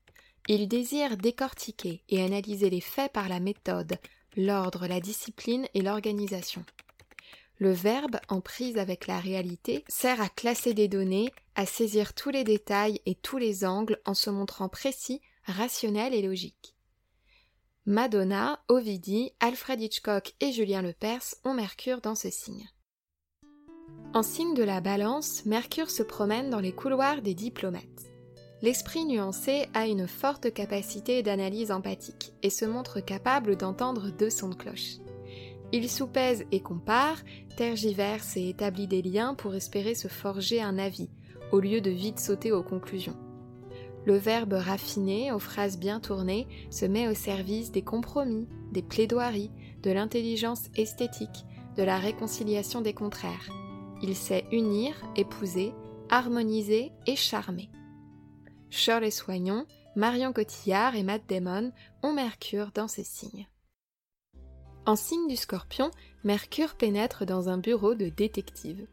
Il 0.49 0.69
désire 0.69 1.17
décortiquer 1.17 2.03
et 2.09 2.23
analyser 2.23 2.71
les 2.71 2.81
faits 2.81 3.13
par 3.13 3.29
la 3.29 3.41
méthode, 3.41 3.99
l'ordre, 4.37 4.87
la 4.87 5.01
discipline 5.01 5.67
et 5.75 5.83
l'organisation. 5.83 6.65
Le 7.59 7.73
verbe, 7.73 8.19
en 8.29 8.41
prise 8.41 8.77
avec 8.77 9.07
la 9.07 9.19
réalité, 9.19 9.85
sert 9.89 10.21
à 10.21 10.29
classer 10.29 10.75
des 10.75 10.89
données, 10.89 11.33
à 11.55 11.65
saisir 11.65 12.13
tous 12.13 12.31
les 12.31 12.45
détails 12.45 13.01
et 13.07 13.15
tous 13.15 13.39
les 13.39 13.65
angles 13.65 13.99
en 14.05 14.13
se 14.13 14.29
montrant 14.29 14.69
précis, 14.69 15.23
rationnel 15.45 16.13
et 16.13 16.23
logique. 16.23 16.75
Madonna, 17.87 18.61
Ovidie, 18.69 19.33
Alfred 19.41 19.81
Hitchcock 19.81 20.35
et 20.41 20.53
Julien 20.53 20.83
Lepers 20.83 21.37
ont 21.45 21.55
Mercure 21.55 22.01
dans 22.01 22.17
ce 22.17 22.31
signe. 22.31 22.69
En 24.13 24.23
signe 24.23 24.55
de 24.55 24.63
la 24.63 24.81
balance, 24.81 25.47
Mercure 25.47 25.91
se 25.91 26.03
promène 26.03 26.51
dans 26.51 26.61
les 26.61 26.73
couloirs 26.73 27.23
des 27.23 27.35
diplomates. 27.35 28.16
L'esprit 28.63 29.05
nuancé 29.05 29.67
a 29.75 29.87
une 29.87 30.09
forte 30.09 30.53
capacité 30.53 31.23
d'analyse 31.23 31.71
empathique 31.71 32.33
et 32.43 32.51
se 32.51 32.65
montre 32.65 33.01
capable 33.01 33.57
d'entendre 33.57 34.11
deux 34.11 34.31
sons 34.31 34.49
de 34.49 34.55
cloche. 34.55 34.97
Il 35.73 35.91
soupèse 35.91 36.45
et 36.53 36.61
compare, 36.61 37.19
tergiverse 37.57 38.37
et 38.37 38.49
établit 38.49 38.87
des 38.87 39.03
liens 39.03 39.35
pour 39.35 39.55
espérer 39.55 39.95
se 39.95 40.09
forger 40.09 40.63
un 40.63 40.79
avis, 40.79 41.11
au 41.53 41.61
lieu 41.61 41.81
de 41.81 41.91
vite 41.91 42.19
sauter 42.19 42.51
aux 42.51 42.63
conclusions. 42.63 43.17
Le 44.07 44.17
verbe 44.17 44.55
raffiné, 44.55 45.33
aux 45.33 45.41
phrases 45.41 45.79
bien 45.79 46.01
tournées, 46.01 46.47
se 46.71 46.87
met 46.87 47.09
au 47.09 47.15
service 47.15 47.73
des 47.73 47.83
compromis, 47.83 48.47
des 48.73 48.83
plaidoiries, 48.83 49.51
de 49.83 49.91
l'intelligence 49.91 50.63
esthétique, 50.77 51.45
de 51.77 51.83
la 51.83 51.99
réconciliation 51.99 52.81
des 52.81 52.95
contraires. 52.95 53.51
Il 54.03 54.15
sait 54.15 54.47
unir, 54.53 54.95
épouser, 55.17 55.75
harmoniser 56.09 56.93
et 57.07 57.17
charmer. 57.17 57.69
Shirley 58.71 59.11
Soignon, 59.11 59.67
Marion 59.95 60.33
Cotillard 60.33 60.95
et 60.95 61.03
Matt 61.03 61.23
Damon 61.29 61.73
ont 62.03 62.13
Mercure 62.13 62.71
dans 62.75 62.89
ces 62.89 63.05
signes. 63.05 63.49
En 64.85 64.95
signe 64.95 65.27
du 65.29 65.37
scorpion, 65.37 65.91
Mercure 66.23 66.75
pénètre 66.75 67.27
dans 67.27 67.49
un 67.49 67.59
bureau 67.59 67.95
de 67.95 68.09
détective. 68.09 68.87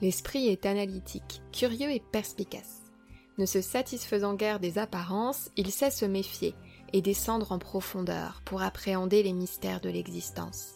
L'esprit 0.00 0.48
est 0.48 0.66
analytique, 0.66 1.40
curieux 1.52 1.90
et 1.90 2.00
perspicace. 2.00 2.82
Ne 3.38 3.46
se 3.46 3.60
satisfaisant 3.60 4.34
guère 4.34 4.60
des 4.60 4.78
apparences, 4.78 5.50
il 5.56 5.70
sait 5.70 5.90
se 5.90 6.04
méfier 6.04 6.54
et 6.92 7.00
descendre 7.00 7.52
en 7.52 7.58
profondeur 7.58 8.42
pour 8.44 8.62
appréhender 8.62 9.22
les 9.22 9.32
mystères 9.32 9.80
de 9.80 9.88
l'existence. 9.88 10.74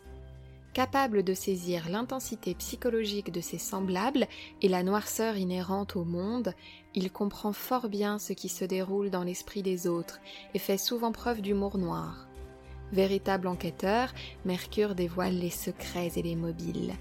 Capable 0.75 1.25
de 1.25 1.34
saisir 1.34 1.88
l'intensité 1.88 2.54
psychologique 2.54 3.32
de 3.32 3.40
ses 3.40 3.58
semblables 3.58 4.28
et 4.62 4.68
la 4.68 4.82
noirceur 4.82 5.37
inhérente 5.37 5.96
au 5.96 6.04
monde, 6.04 6.54
il 6.94 7.10
comprend 7.10 7.52
fort 7.52 7.88
bien 7.88 8.18
ce 8.18 8.32
qui 8.32 8.48
se 8.48 8.64
déroule 8.64 9.10
dans 9.10 9.25
l'esprit 9.25 9.62
des 9.62 9.87
autres 9.87 10.20
et 10.54 10.58
fait 10.58 10.78
souvent 10.78 11.10
preuve 11.10 11.40
d'humour 11.40 11.78
noir. 11.78 12.28
Véritable 12.92 13.48
enquêteur, 13.48 14.12
Mercure 14.44 14.94
dévoile 14.94 15.38
les 15.38 15.50
secrets 15.50 16.12
et 16.16 16.22
les 16.22 16.37
mobiles. 16.37 16.94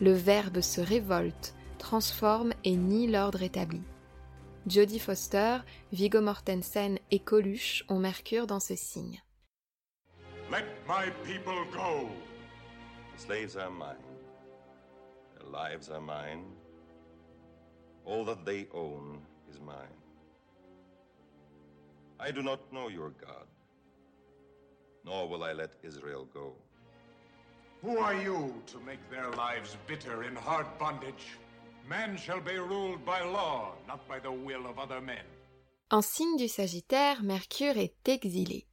Le 0.00 0.12
verbe 0.12 0.60
se 0.60 0.80
révolte, 0.80 1.54
transforme 1.78 2.52
et 2.64 2.76
nie 2.76 3.06
l'ordre 3.08 3.42
établi. 3.42 3.82
Jodie 4.66 4.98
Foster, 4.98 5.58
Viggo 5.92 6.20
Mortensen 6.20 6.98
et 7.10 7.20
Coluche 7.20 7.84
ont 7.88 7.98
Mercure 7.98 8.46
dans 8.46 8.60
ce 8.60 8.74
signe. 8.74 9.22
Let 10.50 10.64
my 10.88 11.10
people 11.24 11.64
go. 11.72 12.08
The 13.18 13.24
slaves 13.24 13.56
are 13.56 13.70
mine. 13.70 13.96
Their 15.34 15.50
lives 15.50 15.88
are 15.90 16.00
mine. 16.00 16.44
All 18.04 18.24
that 18.24 18.44
they 18.46 18.68
own 18.72 19.18
is 19.50 19.58
mine. 19.58 19.98
I 22.20 22.30
do 22.30 22.42
not 22.42 22.72
know 22.72 22.86
your 22.86 23.10
God, 23.10 23.48
nor 25.04 25.28
will 25.28 25.42
I 25.42 25.52
let 25.52 25.72
Israel 25.82 26.28
go. 26.32 26.52
Who 27.82 27.98
are 27.98 28.14
you 28.14 28.54
to 28.66 28.78
make 28.86 29.02
their 29.10 29.30
lives 29.32 29.76
bitter 29.88 30.22
in 30.22 30.36
hard 30.36 30.66
bondage? 30.78 31.26
Man 31.88 32.16
shall 32.16 32.40
be 32.40 32.56
ruled 32.56 33.04
by 33.04 33.20
law, 33.22 33.72
not 33.88 34.06
by 34.06 34.20
the 34.20 34.30
will 34.30 34.64
of 34.64 34.78
other 34.78 35.00
men. 35.00 35.26
En 35.90 36.02
signe 36.02 36.36
du 36.36 36.46
Sagittaire, 36.46 37.20
Mercure 37.24 37.78
est 37.78 38.08
exilé. 38.08 38.67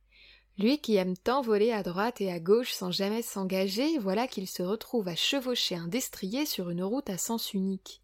Lui 0.57 0.79
qui 0.79 0.95
aime 0.95 1.17
tant 1.17 1.41
voler 1.41 1.71
à 1.71 1.83
droite 1.83 2.21
et 2.21 2.31
à 2.31 2.39
gauche 2.39 2.71
sans 2.71 2.91
jamais 2.91 3.21
s'engager, 3.21 3.97
voilà 3.97 4.27
qu'il 4.27 4.47
se 4.47 4.63
retrouve 4.63 5.07
à 5.09 5.15
chevaucher 5.15 5.75
un 5.75 5.87
destrier 5.87 6.45
sur 6.45 6.69
une 6.69 6.83
route 6.83 7.09
à 7.09 7.17
sens 7.17 7.53
unique. 7.53 8.01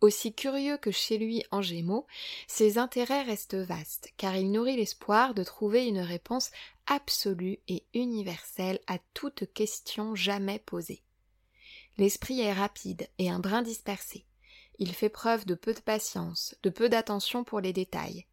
Aussi 0.00 0.32
curieux 0.32 0.78
que 0.78 0.90
chez 0.90 1.18
lui 1.18 1.44
en 1.50 1.62
Gémeaux, 1.62 2.06
ses 2.48 2.78
intérêts 2.78 3.22
restent 3.22 3.54
vastes, 3.54 4.12
car 4.16 4.36
il 4.36 4.50
nourrit 4.50 4.76
l'espoir 4.76 5.34
de 5.34 5.44
trouver 5.44 5.86
une 5.86 6.00
réponse 6.00 6.50
absolue 6.86 7.58
et 7.68 7.84
universelle 7.94 8.80
à 8.86 8.98
toute 9.14 9.52
question 9.52 10.14
jamais 10.14 10.58
posée. 10.58 11.02
L'esprit 11.98 12.40
est 12.40 12.52
rapide 12.52 13.08
et 13.18 13.30
un 13.30 13.38
brin 13.38 13.62
dispersé. 13.62 14.24
Il 14.78 14.92
fait 14.92 15.08
preuve 15.08 15.46
de 15.46 15.54
peu 15.54 15.74
de 15.74 15.80
patience, 15.80 16.56
de 16.62 16.70
peu 16.70 16.88
d'attention 16.88 17.44
pour 17.44 17.60
les 17.60 17.72
détails. 17.72 18.26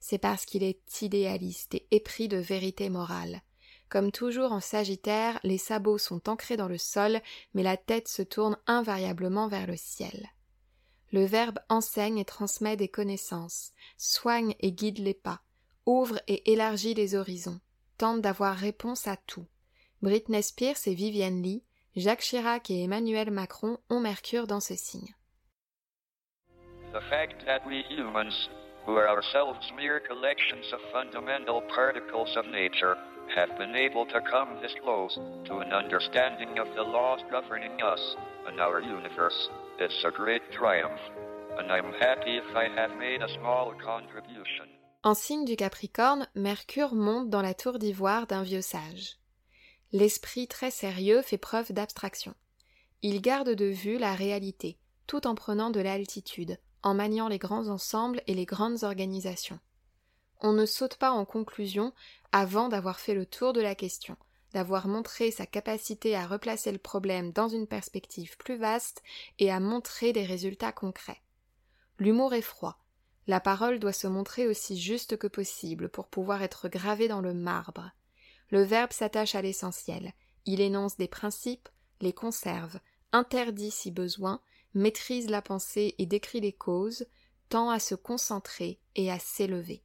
C'est 0.00 0.18
parce 0.18 0.44
qu'il 0.44 0.62
est 0.62 1.02
idéaliste 1.02 1.74
et 1.74 1.86
épris 1.90 2.28
de 2.28 2.38
vérité 2.38 2.88
morale. 2.88 3.42
Comme 3.90 4.12
toujours 4.12 4.52
en 4.52 4.60
Sagittaire, 4.60 5.40
les 5.42 5.58
sabots 5.58 5.98
sont 5.98 6.28
ancrés 6.28 6.56
dans 6.56 6.68
le 6.68 6.78
sol, 6.78 7.20
mais 7.54 7.62
la 7.62 7.76
tête 7.76 8.08
se 8.08 8.22
tourne 8.22 8.56
invariablement 8.66 9.48
vers 9.48 9.66
le 9.66 9.76
ciel. 9.76 10.28
Le 11.12 11.24
Verbe 11.24 11.58
enseigne 11.68 12.18
et 12.18 12.24
transmet 12.24 12.76
des 12.76 12.88
connaissances, 12.88 13.72
soigne 13.98 14.54
et 14.60 14.70
guide 14.70 14.98
les 14.98 15.14
pas, 15.14 15.40
ouvre 15.86 16.20
et 16.28 16.52
élargit 16.52 16.94
les 16.94 17.16
horizons, 17.16 17.60
tente 17.98 18.20
d'avoir 18.20 18.56
réponse 18.56 19.08
à 19.08 19.16
tout. 19.16 19.46
Britney 20.02 20.42
Spears 20.42 20.86
et 20.86 20.94
Vivienne 20.94 21.42
Lee, 21.42 21.64
Jacques 21.96 22.22
Chirac 22.22 22.70
et 22.70 22.84
Emmanuel 22.84 23.32
Macron 23.32 23.78
ont 23.90 23.98
Mercure 23.98 24.46
dans 24.46 24.60
ce 24.60 24.76
signe. 24.76 25.14
Who 28.86 28.96
are 28.96 29.08
ourselves 29.08 29.72
mere 29.76 30.00
collections 30.00 30.72
of 30.72 30.80
fundamental 30.92 31.62
particles 31.74 32.36
of 32.36 32.46
nature, 32.46 32.96
have 33.34 33.56
been 33.58 33.76
able 33.76 34.06
to 34.06 34.20
come 34.30 34.58
this 34.60 34.74
close 34.82 35.14
to 35.46 35.58
an 35.58 35.72
understanding 35.72 36.58
of 36.58 36.66
the 36.74 36.82
laws 36.82 37.20
governing 37.30 37.80
us 37.82 38.16
and 38.46 38.60
our 38.60 38.80
universe 38.80 39.48
is 39.78 39.92
a 40.04 40.10
great 40.10 40.42
triumph, 40.52 41.00
and 41.58 41.70
I'm 41.70 41.92
happy 42.00 42.36
if 42.36 42.56
I 42.56 42.68
have 42.76 42.96
made 42.98 43.22
a 43.22 43.28
small 43.28 43.72
contribution. 43.74 44.66
En 45.02 45.14
signe 45.14 45.44
du 45.46 45.56
Capricorne, 45.56 46.26
Mercure 46.34 46.94
monte 46.94 47.30
dans 47.30 47.42
la 47.42 47.54
tour 47.54 47.78
d'ivoire 47.78 48.26
d'un 48.26 48.42
vieux 48.42 48.60
sage. 48.60 49.16
L'esprit 49.92 50.46
très 50.46 50.70
sérieux 50.70 51.22
fait 51.22 51.38
preuve 51.38 51.72
d'abstraction. 51.72 52.34
Il 53.02 53.22
garde 53.22 53.54
de 53.54 53.64
vue 53.64 53.96
la 53.96 54.14
réalité, 54.14 54.76
tout 55.06 55.26
en 55.26 55.34
prenant 55.34 55.70
de 55.70 55.80
l'altitude, 55.80 56.58
en 56.82 56.94
maniant 56.94 57.28
les 57.28 57.38
grands 57.38 57.68
ensembles 57.68 58.22
et 58.26 58.34
les 58.34 58.46
grandes 58.46 58.84
organisations. 58.84 59.60
On 60.40 60.52
ne 60.52 60.66
saute 60.66 60.96
pas 60.96 61.10
en 61.10 61.24
conclusion 61.24 61.92
avant 62.32 62.68
d'avoir 62.68 63.00
fait 63.00 63.14
le 63.14 63.26
tour 63.26 63.52
de 63.52 63.60
la 63.60 63.74
question, 63.74 64.16
d'avoir 64.52 64.88
montré 64.88 65.30
sa 65.30 65.46
capacité 65.46 66.16
à 66.16 66.26
replacer 66.26 66.72
le 66.72 66.78
problème 66.78 67.32
dans 67.32 67.48
une 67.48 67.66
perspective 67.66 68.36
plus 68.38 68.56
vaste 68.56 69.02
et 69.38 69.50
à 69.50 69.60
montrer 69.60 70.12
des 70.12 70.24
résultats 70.24 70.72
concrets. 70.72 71.22
L'humour 71.98 72.32
est 72.32 72.40
froid. 72.40 72.78
La 73.26 73.40
parole 73.40 73.78
doit 73.78 73.92
se 73.92 74.06
montrer 74.06 74.46
aussi 74.46 74.80
juste 74.80 75.16
que 75.18 75.26
possible 75.26 75.88
pour 75.90 76.08
pouvoir 76.08 76.42
être 76.42 76.68
gravée 76.68 77.08
dans 77.08 77.20
le 77.20 77.34
marbre. 77.34 77.90
Le 78.48 78.62
verbe 78.62 78.92
s'attache 78.92 79.34
à 79.34 79.42
l'essentiel. 79.42 80.12
Il 80.46 80.60
énonce 80.60 80.96
des 80.96 81.06
principes, 81.06 81.68
les 82.00 82.14
conserve, 82.14 82.80
interdit 83.12 83.70
si 83.70 83.90
besoin, 83.90 84.40
maîtrise 84.74 85.28
la 85.28 85.42
pensée 85.42 85.94
et 85.98 86.06
décrit 86.06 86.40
les 86.40 86.52
causes, 86.52 87.06
tend 87.48 87.70
à 87.70 87.78
se 87.78 87.94
concentrer 87.94 88.80
et 88.94 89.10
à 89.10 89.18
s'élever. 89.18 89.82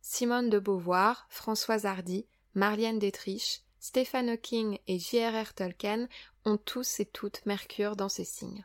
Simone 0.00 0.50
de 0.50 0.58
Beauvoir, 0.58 1.26
Françoise 1.28 1.86
Hardy, 1.86 2.26
Marlène 2.54 2.98
Dietrich, 2.98 3.62
Stephen 3.80 4.28
Hawking 4.28 4.78
et 4.86 4.98
J.R.R. 4.98 5.54
Tolkien 5.54 6.08
ont 6.44 6.56
tous 6.56 7.00
et 7.00 7.06
toutes 7.06 7.44
Mercure 7.46 7.94
dans 7.94 8.08
ces 8.08 8.24
signes. 8.24 8.64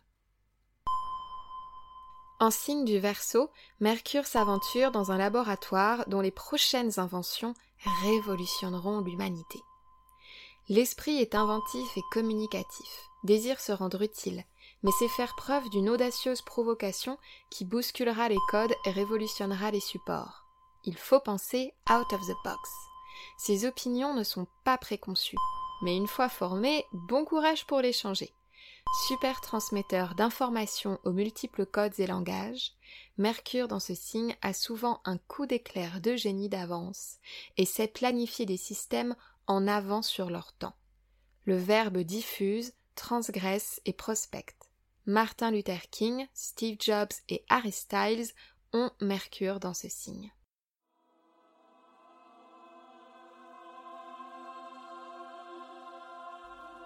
En 2.39 2.51
signe 2.51 2.83
du 2.83 2.99
Verseau, 2.99 3.49
Mercure 3.79 4.25
s'aventure 4.25 4.91
dans 4.91 5.12
un 5.12 5.17
laboratoire 5.17 6.07
dont 6.09 6.19
les 6.19 6.31
prochaines 6.31 6.99
inventions 6.99 7.53
révolutionneront 8.03 9.01
l'humanité. 9.01 9.59
L'esprit 10.69 11.17
est 11.17 11.36
inventif 11.36 11.97
et 11.97 12.01
communicatif, 12.12 13.09
désire 13.23 13.59
se 13.59 13.71
rendre 13.71 14.01
utile, 14.01 14.43
mais 14.84 14.91
c'est 15.00 15.08
faire 15.08 15.36
preuve 15.36 15.69
d'une 15.69 15.89
audacieuse 15.89 16.41
provocation 16.41 17.17
qui 17.50 17.65
bousculera 17.65 18.30
les 18.30 18.38
codes 18.50 18.74
et 18.86 18.91
révolutionnera 18.91 19.72
les 19.72 19.80
supports. 19.80 20.46
Il 20.86 20.98
faut 20.98 21.19
penser 21.19 21.74
out 21.89 22.12
of 22.13 22.22
the 22.22 22.36
box. 22.43 22.69
Ses 23.38 23.65
opinions 23.65 24.13
ne 24.13 24.24
sont 24.24 24.48
pas 24.63 24.78
préconçues, 24.78 25.38
mais 25.82 25.96
une 25.96 26.08
fois 26.08 26.30
formées, 26.30 26.86
bon 26.91 27.26
courage 27.26 27.65
pour 27.65 27.80
les 27.80 27.93
changer. 27.93 28.34
Super 29.08 29.41
transmetteur 29.41 30.13
d'informations 30.13 31.00
aux 31.04 31.13
multiples 31.13 31.65
codes 31.65 32.00
et 32.00 32.06
langages, 32.06 32.74
Mercure 33.17 33.67
dans 33.67 33.80
ce 33.80 33.96
signe 33.96 34.36
a 34.41 34.54
souvent 34.54 35.02
un 35.06 35.17
coup 35.17 35.46
d'éclair 35.46 36.02
de 36.02 36.15
génie 36.15 36.50
d'avance 36.50 37.17
et 37.58 37.65
sait 37.65 37.88
planifier 37.88 38.46
des 38.46 38.58
systèmes 38.58 39.15
en 39.48 39.67
avance 39.67 40.08
sur 40.08 40.30
leur 40.30 40.54
temps. 40.54 40.76
Le 41.46 41.56
verbe 41.56 42.00
diffuse, 42.00 42.74
transgresse 42.96 43.82
et 43.86 43.93
prospecte. 43.93 44.62
Martin 45.05 45.51
Luther 45.51 45.89
King, 45.91 46.27
Steve 46.33 46.77
Jobs 46.79 47.11
et 47.27 47.43
Harry 47.49 47.73
Styles 47.73 48.27
ont 48.71 48.89
Mercure 49.01 49.59
dans 49.59 49.73
ce 49.73 49.89
signe. 49.89 50.31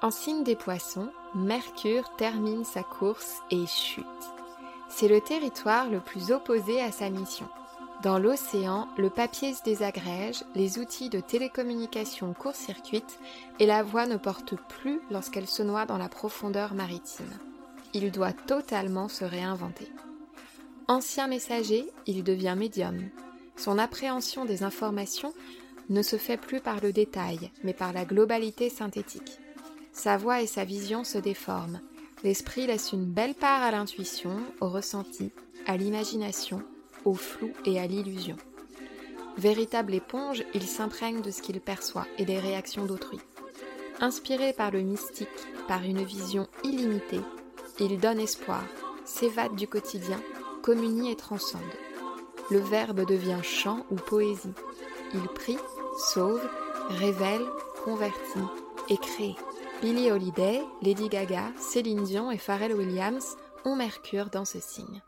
En 0.01 0.10
signe 0.10 0.43
des 0.43 0.56
poissons, 0.56 1.12
Mercure 1.36 2.15
termine 2.17 2.65
sa 2.65 2.82
course 2.82 3.36
et 3.51 3.67
chute. 3.67 4.06
C'est 4.89 5.08
le 5.08 5.21
territoire 5.21 5.88
le 5.88 5.99
plus 5.99 6.32
opposé 6.32 6.82
à 6.82 6.91
sa 6.91 7.12
mission. 7.12 7.47
Dans 8.01 8.17
l'océan, 8.17 8.88
le 8.97 9.12
papier 9.12 9.53
se 9.53 9.62
désagrège, 9.62 10.43
les 10.56 10.80
outils 10.80 11.10
de 11.10 11.19
télécommunication 11.19 12.34
court-circuitent 12.34 13.19
et 13.60 13.67
la 13.67 13.84
voix 13.84 14.08
ne 14.08 14.17
porte 14.17 14.56
plus 14.56 15.01
lorsqu'elle 15.12 15.47
se 15.47 15.62
noie 15.62 15.86
dans 15.86 15.97
la 15.97 16.10
profondeur 16.10 16.73
maritime. 16.73 17.38
Il 18.00 18.12
doit 18.12 18.32
totalement 18.32 19.08
se 19.08 19.26
réinventer. 19.26 19.92
Ancien 20.88 21.26
messager, 21.26 21.90
il 22.06 22.24
devient 22.24 22.54
médium. 22.56 23.10
Son 23.56 23.80
appréhension 23.80 24.46
des 24.46 24.62
informations 24.62 25.34
ne 25.90 26.04
se 26.04 26.16
fait 26.16 26.38
plus 26.38 26.62
par 26.62 26.80
le 26.80 26.94
détail, 26.94 27.50
mais 27.64 27.74
par 27.74 27.94
la 27.94 28.06
globalité 28.06 28.70
synthétique. 28.70 29.40
Sa 29.94 30.16
voix 30.16 30.44
et 30.44 30.46
sa 30.46 30.64
vision 30.64 31.04
se 31.04 31.18
déforment. 31.18 31.82
L'esprit 32.24 32.68
laisse 32.68 32.92
une 32.92 33.06
belle 33.06 33.34
part 33.34 33.64
à 33.64 33.72
l'intuition, 33.72 34.38
au 34.62 34.70
ressenti, 34.70 35.32
à 35.66 35.76
l'imagination, 35.76 36.62
au 37.04 37.16
flou 37.16 37.50
et 37.66 37.80
à 37.80 37.88
l'illusion. 37.88 38.38
Véritable 39.40 39.96
éponge, 39.96 40.44
il 40.54 40.68
s'imprègne 40.68 41.22
de 41.22 41.32
ce 41.32 41.42
qu'il 41.42 41.60
perçoit 41.62 42.06
et 42.20 42.26
des 42.26 42.38
réactions 42.38 42.86
d'autrui. 42.86 43.18
Inspiré 44.00 44.54
par 44.54 44.70
le 44.70 44.82
mystique, 44.82 45.28
par 45.68 45.82
une 45.82 46.04
vision 46.04 46.48
illimitée, 46.64 47.22
il 47.80 48.00
donne 48.00 48.20
espoir, 48.20 48.63
s'évade 49.06 49.56
du 49.56 49.68
quotidien, 49.68 50.22
communie 50.63 51.12
et 51.12 51.16
transcende. 51.16 51.62
Le 52.50 52.60
verbe 52.60 53.06
devient 53.06 53.42
chant 53.44 53.86
ou 53.92 53.96
poésie. 53.96 54.54
Il 55.13 55.28
prie, 55.30 55.58
sauve, 56.13 56.48
révèle, 56.90 57.46
convertit 57.84 58.40
et 58.90 58.98
crée. 58.98 59.36
Billie 59.82 60.12
Holiday, 60.12 60.62
Lady 60.82 61.08
Gaga, 61.10 61.52
Céline 61.58 62.04
Dion 62.04 62.32
et 62.32 62.38
Pharrell 62.38 62.74
Williams 62.74 63.36
ont 63.63 63.76
Mercure 63.76 64.30
dans 64.30 64.46
ce 64.46 64.60
signe. 64.60 65.02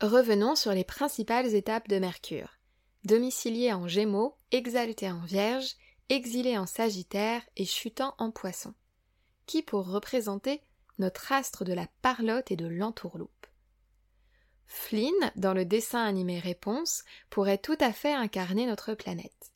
Revenons 0.00 0.54
sur 0.54 0.72
les 0.72 0.84
principales 0.84 1.54
étapes 1.54 1.88
de 1.88 1.98
Mercure. 1.98 2.50
Domicilié 3.04 3.72
en 3.72 3.88
Gémeaux, 3.88 4.36
exalté 4.50 5.10
en 5.10 5.24
Vierge, 5.24 5.74
exilé 6.08 6.58
en 6.58 6.66
Sagittaire 6.66 7.42
et 7.56 7.64
chutant 7.64 8.14
en 8.18 8.30
Poisson. 8.30 8.74
Qui 9.46 9.62
pour 9.62 9.88
représenter 9.88 10.60
notre 10.98 11.32
astre 11.32 11.64
de 11.64 11.72
la 11.72 11.86
parlotte 12.02 12.50
et 12.50 12.56
de 12.56 12.66
l'entourloupe. 12.66 13.46
Flynn, 14.66 15.14
dans 15.36 15.54
le 15.54 15.64
dessin 15.64 16.04
animé 16.04 16.38
Réponse, 16.38 17.04
pourrait 17.30 17.58
tout 17.58 17.78
à 17.80 17.92
fait 17.92 18.12
incarner 18.12 18.66
notre 18.66 18.94
planète. 18.94 19.52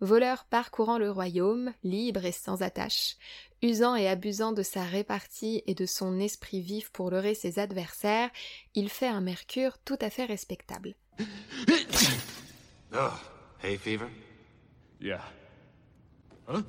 Voleur 0.00 0.44
parcourant 0.44 0.98
le 0.98 1.10
royaume, 1.10 1.72
libre 1.82 2.24
et 2.24 2.32
sans 2.32 2.62
attache, 2.62 3.16
usant 3.62 3.94
et 3.94 4.08
abusant 4.08 4.52
de 4.52 4.62
sa 4.62 4.82
répartie 4.82 5.62
et 5.66 5.74
de 5.74 5.86
son 5.86 6.18
esprit 6.18 6.60
vif 6.60 6.90
pour 6.90 7.10
leurrer 7.10 7.34
ses 7.34 7.58
adversaires, 7.58 8.30
il 8.74 8.88
fait 8.88 9.06
un 9.06 9.20
Mercure 9.20 9.78
tout 9.84 9.98
à 10.00 10.10
fait 10.10 10.24
respectable. 10.24 10.94
Oh, 12.96 13.10
hay 13.60 13.76
fever? 13.76 14.08
Yeah. 15.00 15.20
Huh? 16.46 16.62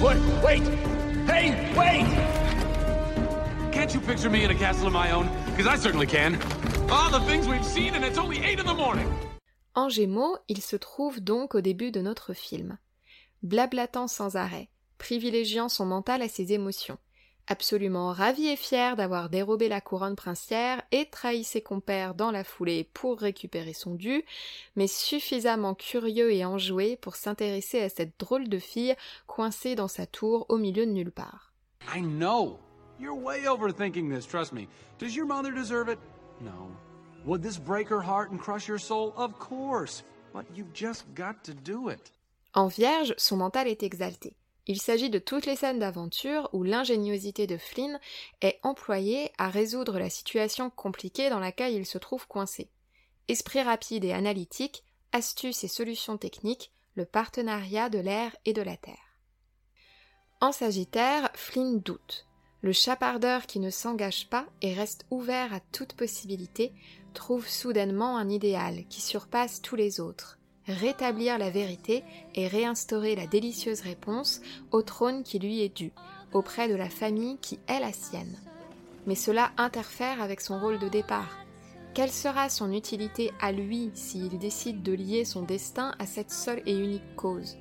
What? 0.00 0.16
Wait! 0.44 0.62
Hey, 1.26 1.50
wait! 1.76 2.43
Can't 3.74 3.92
you 3.92 4.00
picture 4.00 4.30
me 4.30 4.44
in 4.44 4.50
a 4.50 4.54
castle 4.54 4.86
of 4.86 4.92
my 4.92 5.10
own? 5.10 5.28
Because 5.56 5.66
I 5.66 5.76
certainly 5.76 6.06
can. 6.06 6.38
All 6.92 7.10
the 7.10 7.18
things 7.26 7.48
we've 7.48 7.64
seen 7.64 7.94
and 7.96 8.04
it's 8.04 8.18
only 8.18 8.38
8 8.38 8.60
in 8.60 8.66
the 8.66 8.74
morning. 8.74 9.08
En 9.74 9.88
Gémeaux, 9.88 10.38
il 10.46 10.62
se 10.62 10.76
trouve 10.76 11.20
donc 11.20 11.56
au 11.56 11.60
début 11.60 11.90
de 11.90 12.00
notre 12.00 12.34
film. 12.34 12.78
Blablatant 13.42 14.06
sans 14.06 14.36
arrêt, 14.36 14.68
privilégiant 14.98 15.68
son 15.68 15.86
mental 15.86 16.22
à 16.22 16.28
ses 16.28 16.52
émotions, 16.52 16.98
absolument 17.48 18.12
ravi 18.12 18.46
et 18.46 18.54
fier 18.54 18.94
d'avoir 18.94 19.28
dérobé 19.28 19.68
la 19.68 19.80
couronne 19.80 20.14
princière 20.14 20.80
et 20.92 21.06
trahi 21.06 21.42
ses 21.42 21.60
compères 21.60 22.14
dans 22.14 22.30
la 22.30 22.44
foulée 22.44 22.88
pour 22.94 23.18
récupérer 23.18 23.72
son 23.72 23.96
dû, 23.96 24.24
mais 24.76 24.86
suffisamment 24.86 25.74
curieux 25.74 26.32
et 26.32 26.44
enjoué 26.44 26.94
pour 26.94 27.16
s'intéresser 27.16 27.80
à 27.80 27.88
cette 27.88 28.20
drôle 28.20 28.48
de 28.48 28.60
fille 28.60 28.94
coincée 29.26 29.74
dans 29.74 29.88
sa 29.88 30.06
tour 30.06 30.46
au 30.48 30.58
milieu 30.58 30.86
de 30.86 30.92
nulle 30.92 31.12
part. 31.12 31.52
I 31.92 32.00
know. 32.00 32.60
You're 32.98 33.14
way 33.14 33.42
overthinking 33.42 34.08
this, 34.08 34.26
trust 34.26 34.52
me. 34.52 34.68
Does 34.98 35.16
your 35.16 35.26
mother 35.26 35.52
deserve 35.52 35.88
it? 35.88 35.98
No. 36.40 36.70
Would 37.24 37.42
this 37.42 37.58
break 37.58 37.88
her 37.88 38.00
heart 38.00 38.30
and 38.30 38.38
crush 38.38 38.70
soul? 38.82 39.14
Of 39.16 39.38
course. 39.38 40.02
But 40.32 40.46
you've 40.54 40.72
just 40.72 41.04
got 41.14 41.42
to 41.44 41.54
do 41.54 41.88
it. 41.88 42.12
En 42.54 42.68
Vierge, 42.68 43.14
son 43.16 43.36
mental 43.36 43.66
est 43.66 43.82
exalté. 43.82 44.36
Il 44.66 44.80
s'agit 44.80 45.10
de 45.10 45.18
toutes 45.18 45.46
les 45.46 45.56
scènes 45.56 45.78
d'aventure 45.78 46.48
où 46.52 46.62
l'ingéniosité 46.62 47.46
de 47.46 47.58
Flynn 47.58 47.98
est 48.40 48.58
employée 48.62 49.30
à 49.36 49.50
résoudre 49.50 49.98
la 49.98 50.08
situation 50.08 50.70
compliquée 50.70 51.28
dans 51.28 51.40
laquelle 51.40 51.74
il 51.74 51.84
se 51.84 51.98
trouve 51.98 52.26
coincé. 52.26 52.70
Esprit 53.28 53.62
rapide 53.62 54.04
et 54.04 54.12
analytique, 54.12 54.84
astuces 55.12 55.64
et 55.64 55.68
solutions 55.68 56.16
techniques, 56.16 56.70
le 56.94 57.04
partenariat 57.04 57.88
de 57.88 57.98
l'air 57.98 58.34
et 58.44 58.52
de 58.52 58.62
la 58.62 58.76
terre. 58.76 58.96
En 60.40 60.52
Sagittaire, 60.52 61.30
Flynn 61.34 61.80
doute. 61.80 62.26
Le 62.64 62.72
chapardeur 62.72 63.44
qui 63.44 63.60
ne 63.60 63.68
s'engage 63.68 64.26
pas 64.30 64.46
et 64.62 64.72
reste 64.72 65.04
ouvert 65.10 65.52
à 65.52 65.60
toute 65.60 65.92
possibilité 65.92 66.72
trouve 67.12 67.46
soudainement 67.46 68.16
un 68.16 68.30
idéal 68.30 68.86
qui 68.88 69.02
surpasse 69.02 69.60
tous 69.60 69.76
les 69.76 70.00
autres, 70.00 70.38
rétablir 70.66 71.36
la 71.36 71.50
vérité 71.50 72.04
et 72.34 72.48
réinstaurer 72.48 73.16
la 73.16 73.26
délicieuse 73.26 73.82
réponse 73.82 74.40
au 74.70 74.80
trône 74.80 75.24
qui 75.24 75.38
lui 75.38 75.60
est 75.60 75.76
dû, 75.76 75.92
auprès 76.32 76.66
de 76.70 76.74
la 76.74 76.88
famille 76.88 77.36
qui 77.36 77.58
est 77.68 77.80
la 77.80 77.92
sienne. 77.92 78.38
Mais 79.06 79.14
cela 79.14 79.52
interfère 79.58 80.22
avec 80.22 80.40
son 80.40 80.58
rôle 80.58 80.78
de 80.78 80.88
départ. 80.88 81.36
Quelle 81.92 82.10
sera 82.10 82.48
son 82.48 82.72
utilité 82.72 83.30
à 83.42 83.52
lui 83.52 83.90
s'il 83.92 84.38
décide 84.38 84.82
de 84.82 84.94
lier 84.94 85.26
son 85.26 85.42
destin 85.42 85.94
à 85.98 86.06
cette 86.06 86.30
seule 86.30 86.62
et 86.64 86.78
unique 86.78 87.14
cause? 87.14 87.58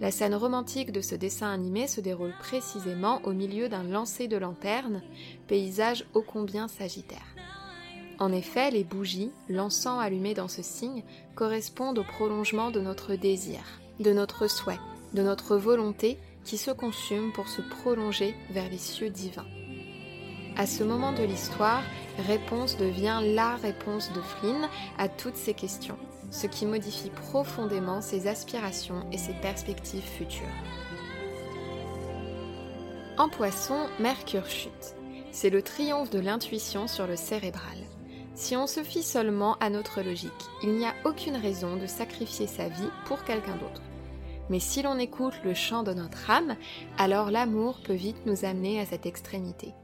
La 0.00 0.10
scène 0.10 0.34
romantique 0.34 0.92
de 0.92 1.00
ce 1.00 1.14
dessin 1.14 1.50
animé 1.52 1.86
se 1.86 2.00
déroule 2.00 2.34
précisément 2.38 3.20
au 3.24 3.32
milieu 3.32 3.68
d'un 3.68 3.82
lancer 3.82 4.28
de 4.28 4.36
lanterne, 4.36 5.02
paysage 5.46 6.06
ô 6.14 6.22
combien 6.22 6.68
sagittaire. 6.68 7.36
En 8.18 8.32
effet, 8.32 8.70
les 8.70 8.84
bougies, 8.84 9.30
l'encens 9.48 10.00
allumé 10.00 10.34
dans 10.34 10.48
ce 10.48 10.62
signe, 10.62 11.04
correspondent 11.34 11.98
au 11.98 12.04
prolongement 12.04 12.70
de 12.70 12.80
notre 12.80 13.14
désir, 13.14 13.60
de 13.98 14.12
notre 14.12 14.48
souhait, 14.48 14.80
de 15.14 15.22
notre 15.22 15.56
volonté 15.56 16.18
qui 16.44 16.56
se 16.56 16.70
consume 16.70 17.32
pour 17.32 17.48
se 17.48 17.62
prolonger 17.62 18.34
vers 18.50 18.68
les 18.70 18.78
cieux 18.78 19.10
divins. 19.10 19.46
À 20.56 20.66
ce 20.66 20.82
moment 20.82 21.12
de 21.12 21.22
l'histoire, 21.22 21.82
Réponse 22.26 22.76
devient 22.76 23.20
la 23.22 23.56
réponse 23.56 24.12
de 24.12 24.20
Flynn 24.20 24.68
à 24.98 25.08
toutes 25.08 25.36
ces 25.36 25.54
questions 25.54 25.96
ce 26.30 26.46
qui 26.46 26.66
modifie 26.66 27.10
profondément 27.10 28.00
ses 28.00 28.26
aspirations 28.26 29.06
et 29.12 29.18
ses 29.18 29.34
perspectives 29.34 30.02
futures. 30.02 30.46
En 33.18 33.28
poisson, 33.28 33.86
Mercure 33.98 34.46
chute. 34.46 34.94
C'est 35.32 35.50
le 35.50 35.62
triomphe 35.62 36.10
de 36.10 36.18
l'intuition 36.18 36.86
sur 36.86 37.06
le 37.06 37.16
cérébral. 37.16 37.78
Si 38.34 38.56
on 38.56 38.66
se 38.66 38.82
fie 38.82 39.02
seulement 39.02 39.56
à 39.60 39.68
notre 39.68 40.00
logique, 40.00 40.30
il 40.62 40.72
n'y 40.72 40.86
a 40.86 40.94
aucune 41.04 41.36
raison 41.36 41.76
de 41.76 41.86
sacrifier 41.86 42.46
sa 42.46 42.68
vie 42.68 42.88
pour 43.04 43.22
quelqu'un 43.24 43.56
d'autre. 43.56 43.82
Mais 44.48 44.60
si 44.60 44.82
l'on 44.82 44.98
écoute 44.98 45.34
le 45.44 45.54
chant 45.54 45.82
de 45.82 45.92
notre 45.92 46.30
âme, 46.30 46.56
alors 46.98 47.30
l'amour 47.30 47.80
peut 47.84 47.92
vite 47.92 48.26
nous 48.26 48.44
amener 48.44 48.80
à 48.80 48.86
cette 48.86 49.06
extrémité. 49.06 49.74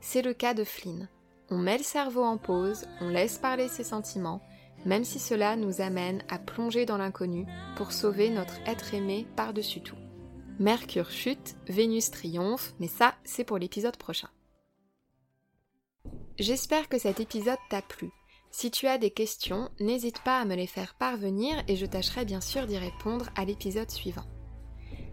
C'est 0.00 0.22
le 0.22 0.32
cas 0.32 0.54
de 0.54 0.64
Flynn. 0.64 1.08
On 1.50 1.58
met 1.58 1.78
le 1.78 1.84
cerveau 1.84 2.22
en 2.22 2.38
pause, 2.38 2.86
on 3.00 3.08
laisse 3.08 3.38
parler 3.38 3.68
ses 3.68 3.84
sentiments, 3.84 4.40
même 4.84 5.04
si 5.04 5.18
cela 5.18 5.56
nous 5.56 5.80
amène 5.80 6.22
à 6.28 6.38
plonger 6.38 6.86
dans 6.86 6.98
l'inconnu 6.98 7.46
pour 7.76 7.92
sauver 7.92 8.30
notre 8.30 8.58
être 8.66 8.94
aimé 8.94 9.26
par-dessus 9.36 9.80
tout. 9.80 9.96
Mercure 10.58 11.10
chute, 11.10 11.56
Vénus 11.68 12.10
triomphe, 12.10 12.74
mais 12.80 12.88
ça, 12.88 13.14
c'est 13.24 13.44
pour 13.44 13.58
l'épisode 13.58 13.96
prochain. 13.96 14.28
J'espère 16.38 16.88
que 16.88 16.98
cet 16.98 17.20
épisode 17.20 17.58
t'a 17.68 17.82
plu. 17.82 18.10
Si 18.50 18.70
tu 18.70 18.86
as 18.86 18.98
des 18.98 19.10
questions, 19.10 19.70
n'hésite 19.78 20.20
pas 20.22 20.40
à 20.40 20.44
me 20.44 20.56
les 20.56 20.66
faire 20.66 20.94
parvenir 20.94 21.62
et 21.68 21.76
je 21.76 21.86
tâcherai 21.86 22.24
bien 22.24 22.40
sûr 22.40 22.66
d'y 22.66 22.78
répondre 22.78 23.30
à 23.36 23.44
l'épisode 23.44 23.90
suivant. 23.90 24.24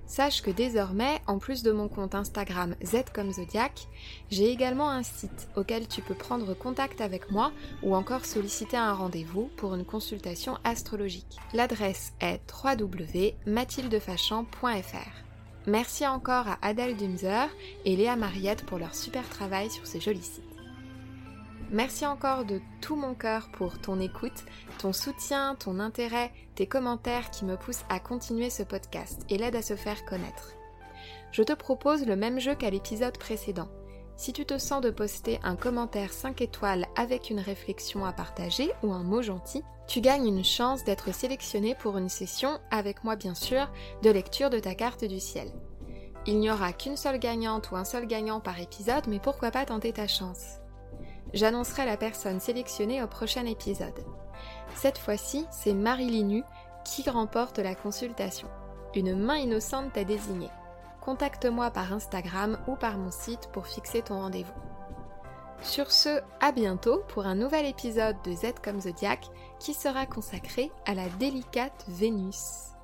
Sache 0.07 0.41
que 0.41 0.49
désormais, 0.49 1.21
en 1.27 1.37
plus 1.37 1.61
de 1.63 1.71
mon 1.71 1.89
compte 1.89 2.15
Instagram 2.15 2.75
Z 2.81 3.03
comme 3.13 3.33
Zodiac, 3.33 3.89
j'ai 4.31 4.49
également 4.49 4.89
un 4.89 5.03
site 5.03 5.49
auquel 5.57 5.85
tu 5.87 6.01
peux 6.01 6.15
prendre 6.15 6.53
contact 6.53 7.01
avec 7.01 7.29
moi 7.29 7.51
ou 7.83 7.93
encore 7.93 8.23
solliciter 8.23 8.77
un 8.77 8.93
rendez-vous 8.93 9.49
pour 9.57 9.75
une 9.75 9.83
consultation 9.83 10.57
astrologique. 10.63 11.35
L'adresse 11.53 12.13
est 12.21 12.39
www.mathildefachan.fr. 12.63 15.27
Merci 15.67 16.07
encore 16.07 16.47
à 16.47 16.57
Adèle 16.61 16.95
Dumzer 16.95 17.49
et 17.83 17.97
Léa 17.97 18.15
Mariette 18.15 18.65
pour 18.65 18.79
leur 18.79 18.95
super 18.95 19.27
travail 19.27 19.69
sur 19.69 19.85
ces 19.85 19.99
jolis 19.99 20.21
sites. 20.21 20.46
Merci 21.69 22.05
encore 22.05 22.45
de 22.45 22.61
tout 22.79 22.95
mon 22.95 23.13
cœur 23.13 23.49
pour 23.51 23.77
ton 23.79 23.99
écoute, 23.99 24.45
ton 24.79 24.93
soutien, 24.93 25.55
ton 25.55 25.79
intérêt, 25.79 26.31
tes 26.55 26.65
commentaires 26.65 27.29
qui 27.29 27.43
me 27.43 27.57
poussent 27.57 27.83
à 27.89 27.99
continuer 27.99 28.49
ce 28.49 28.63
podcast 28.63 29.25
et 29.29 29.37
l'aident 29.37 29.57
à 29.57 29.61
se 29.61 29.75
faire 29.75 30.05
connaître. 30.05 30.53
Je 31.31 31.43
te 31.43 31.51
propose 31.51 32.05
le 32.05 32.15
même 32.15 32.39
jeu 32.39 32.55
qu'à 32.55 32.69
l'épisode 32.69 33.17
précédent. 33.17 33.67
Si 34.15 34.31
tu 34.31 34.45
te 34.45 34.57
sens 34.57 34.81
de 34.81 34.89
poster 34.89 35.39
un 35.43 35.57
commentaire 35.57 36.13
5 36.13 36.41
étoiles 36.41 36.87
avec 36.95 37.29
une 37.29 37.41
réflexion 37.41 38.05
à 38.05 38.13
partager 38.13 38.71
ou 38.81 38.93
un 38.93 39.03
mot 39.03 39.21
gentil, 39.21 39.61
tu 39.87 39.99
gagnes 39.99 40.27
une 40.27 40.45
chance 40.45 40.85
d'être 40.85 41.13
sélectionné 41.13 41.75
pour 41.75 41.97
une 41.97 42.09
session, 42.09 42.59
avec 42.71 43.03
moi 43.03 43.17
bien 43.17 43.35
sûr, 43.35 43.69
de 44.03 44.09
lecture 44.09 44.49
de 44.49 44.59
ta 44.59 44.73
carte 44.73 45.03
du 45.03 45.19
ciel. 45.19 45.51
Il 46.25 46.39
n'y 46.39 46.49
aura 46.49 46.71
qu'une 46.71 46.97
seule 46.97 47.19
gagnante 47.19 47.71
ou 47.71 47.75
un 47.75 47.85
seul 47.85 48.07
gagnant 48.07 48.39
par 48.39 48.59
épisode, 48.59 49.07
mais 49.07 49.19
pourquoi 49.19 49.51
pas 49.51 49.65
tenter 49.65 49.91
ta 49.91 50.07
chance? 50.07 50.59
J'annoncerai 51.33 51.85
la 51.85 51.97
personne 51.97 52.39
sélectionnée 52.39 53.03
au 53.03 53.07
prochain 53.07 53.45
épisode. 53.45 54.05
Cette 54.75 54.97
fois-ci, 54.97 55.45
c'est 55.51 55.73
Marie 55.73 56.09
Linu 56.09 56.43
qui 56.85 57.09
remporte 57.09 57.59
la 57.59 57.75
consultation. 57.75 58.47
Une 58.95 59.15
main 59.15 59.37
innocente 59.37 59.93
t'a 59.93 60.03
désigné. 60.03 60.49
Contacte-moi 61.01 61.71
par 61.71 61.93
Instagram 61.93 62.57
ou 62.67 62.75
par 62.75 62.97
mon 62.97 63.11
site 63.11 63.49
pour 63.51 63.67
fixer 63.67 64.01
ton 64.01 64.19
rendez-vous. 64.19 64.53
Sur 65.61 65.91
ce, 65.91 66.21
à 66.39 66.51
bientôt 66.51 67.01
pour 67.07 67.25
un 67.25 67.35
nouvel 67.35 67.65
épisode 67.65 68.15
de 68.23 68.31
Z 68.31 68.53
comme 68.63 68.79
Zodiac 68.79 69.25
qui 69.59 69.73
sera 69.73 70.05
consacré 70.05 70.71
à 70.85 70.93
la 70.93 71.09
délicate 71.19 71.85
Vénus. 71.87 72.76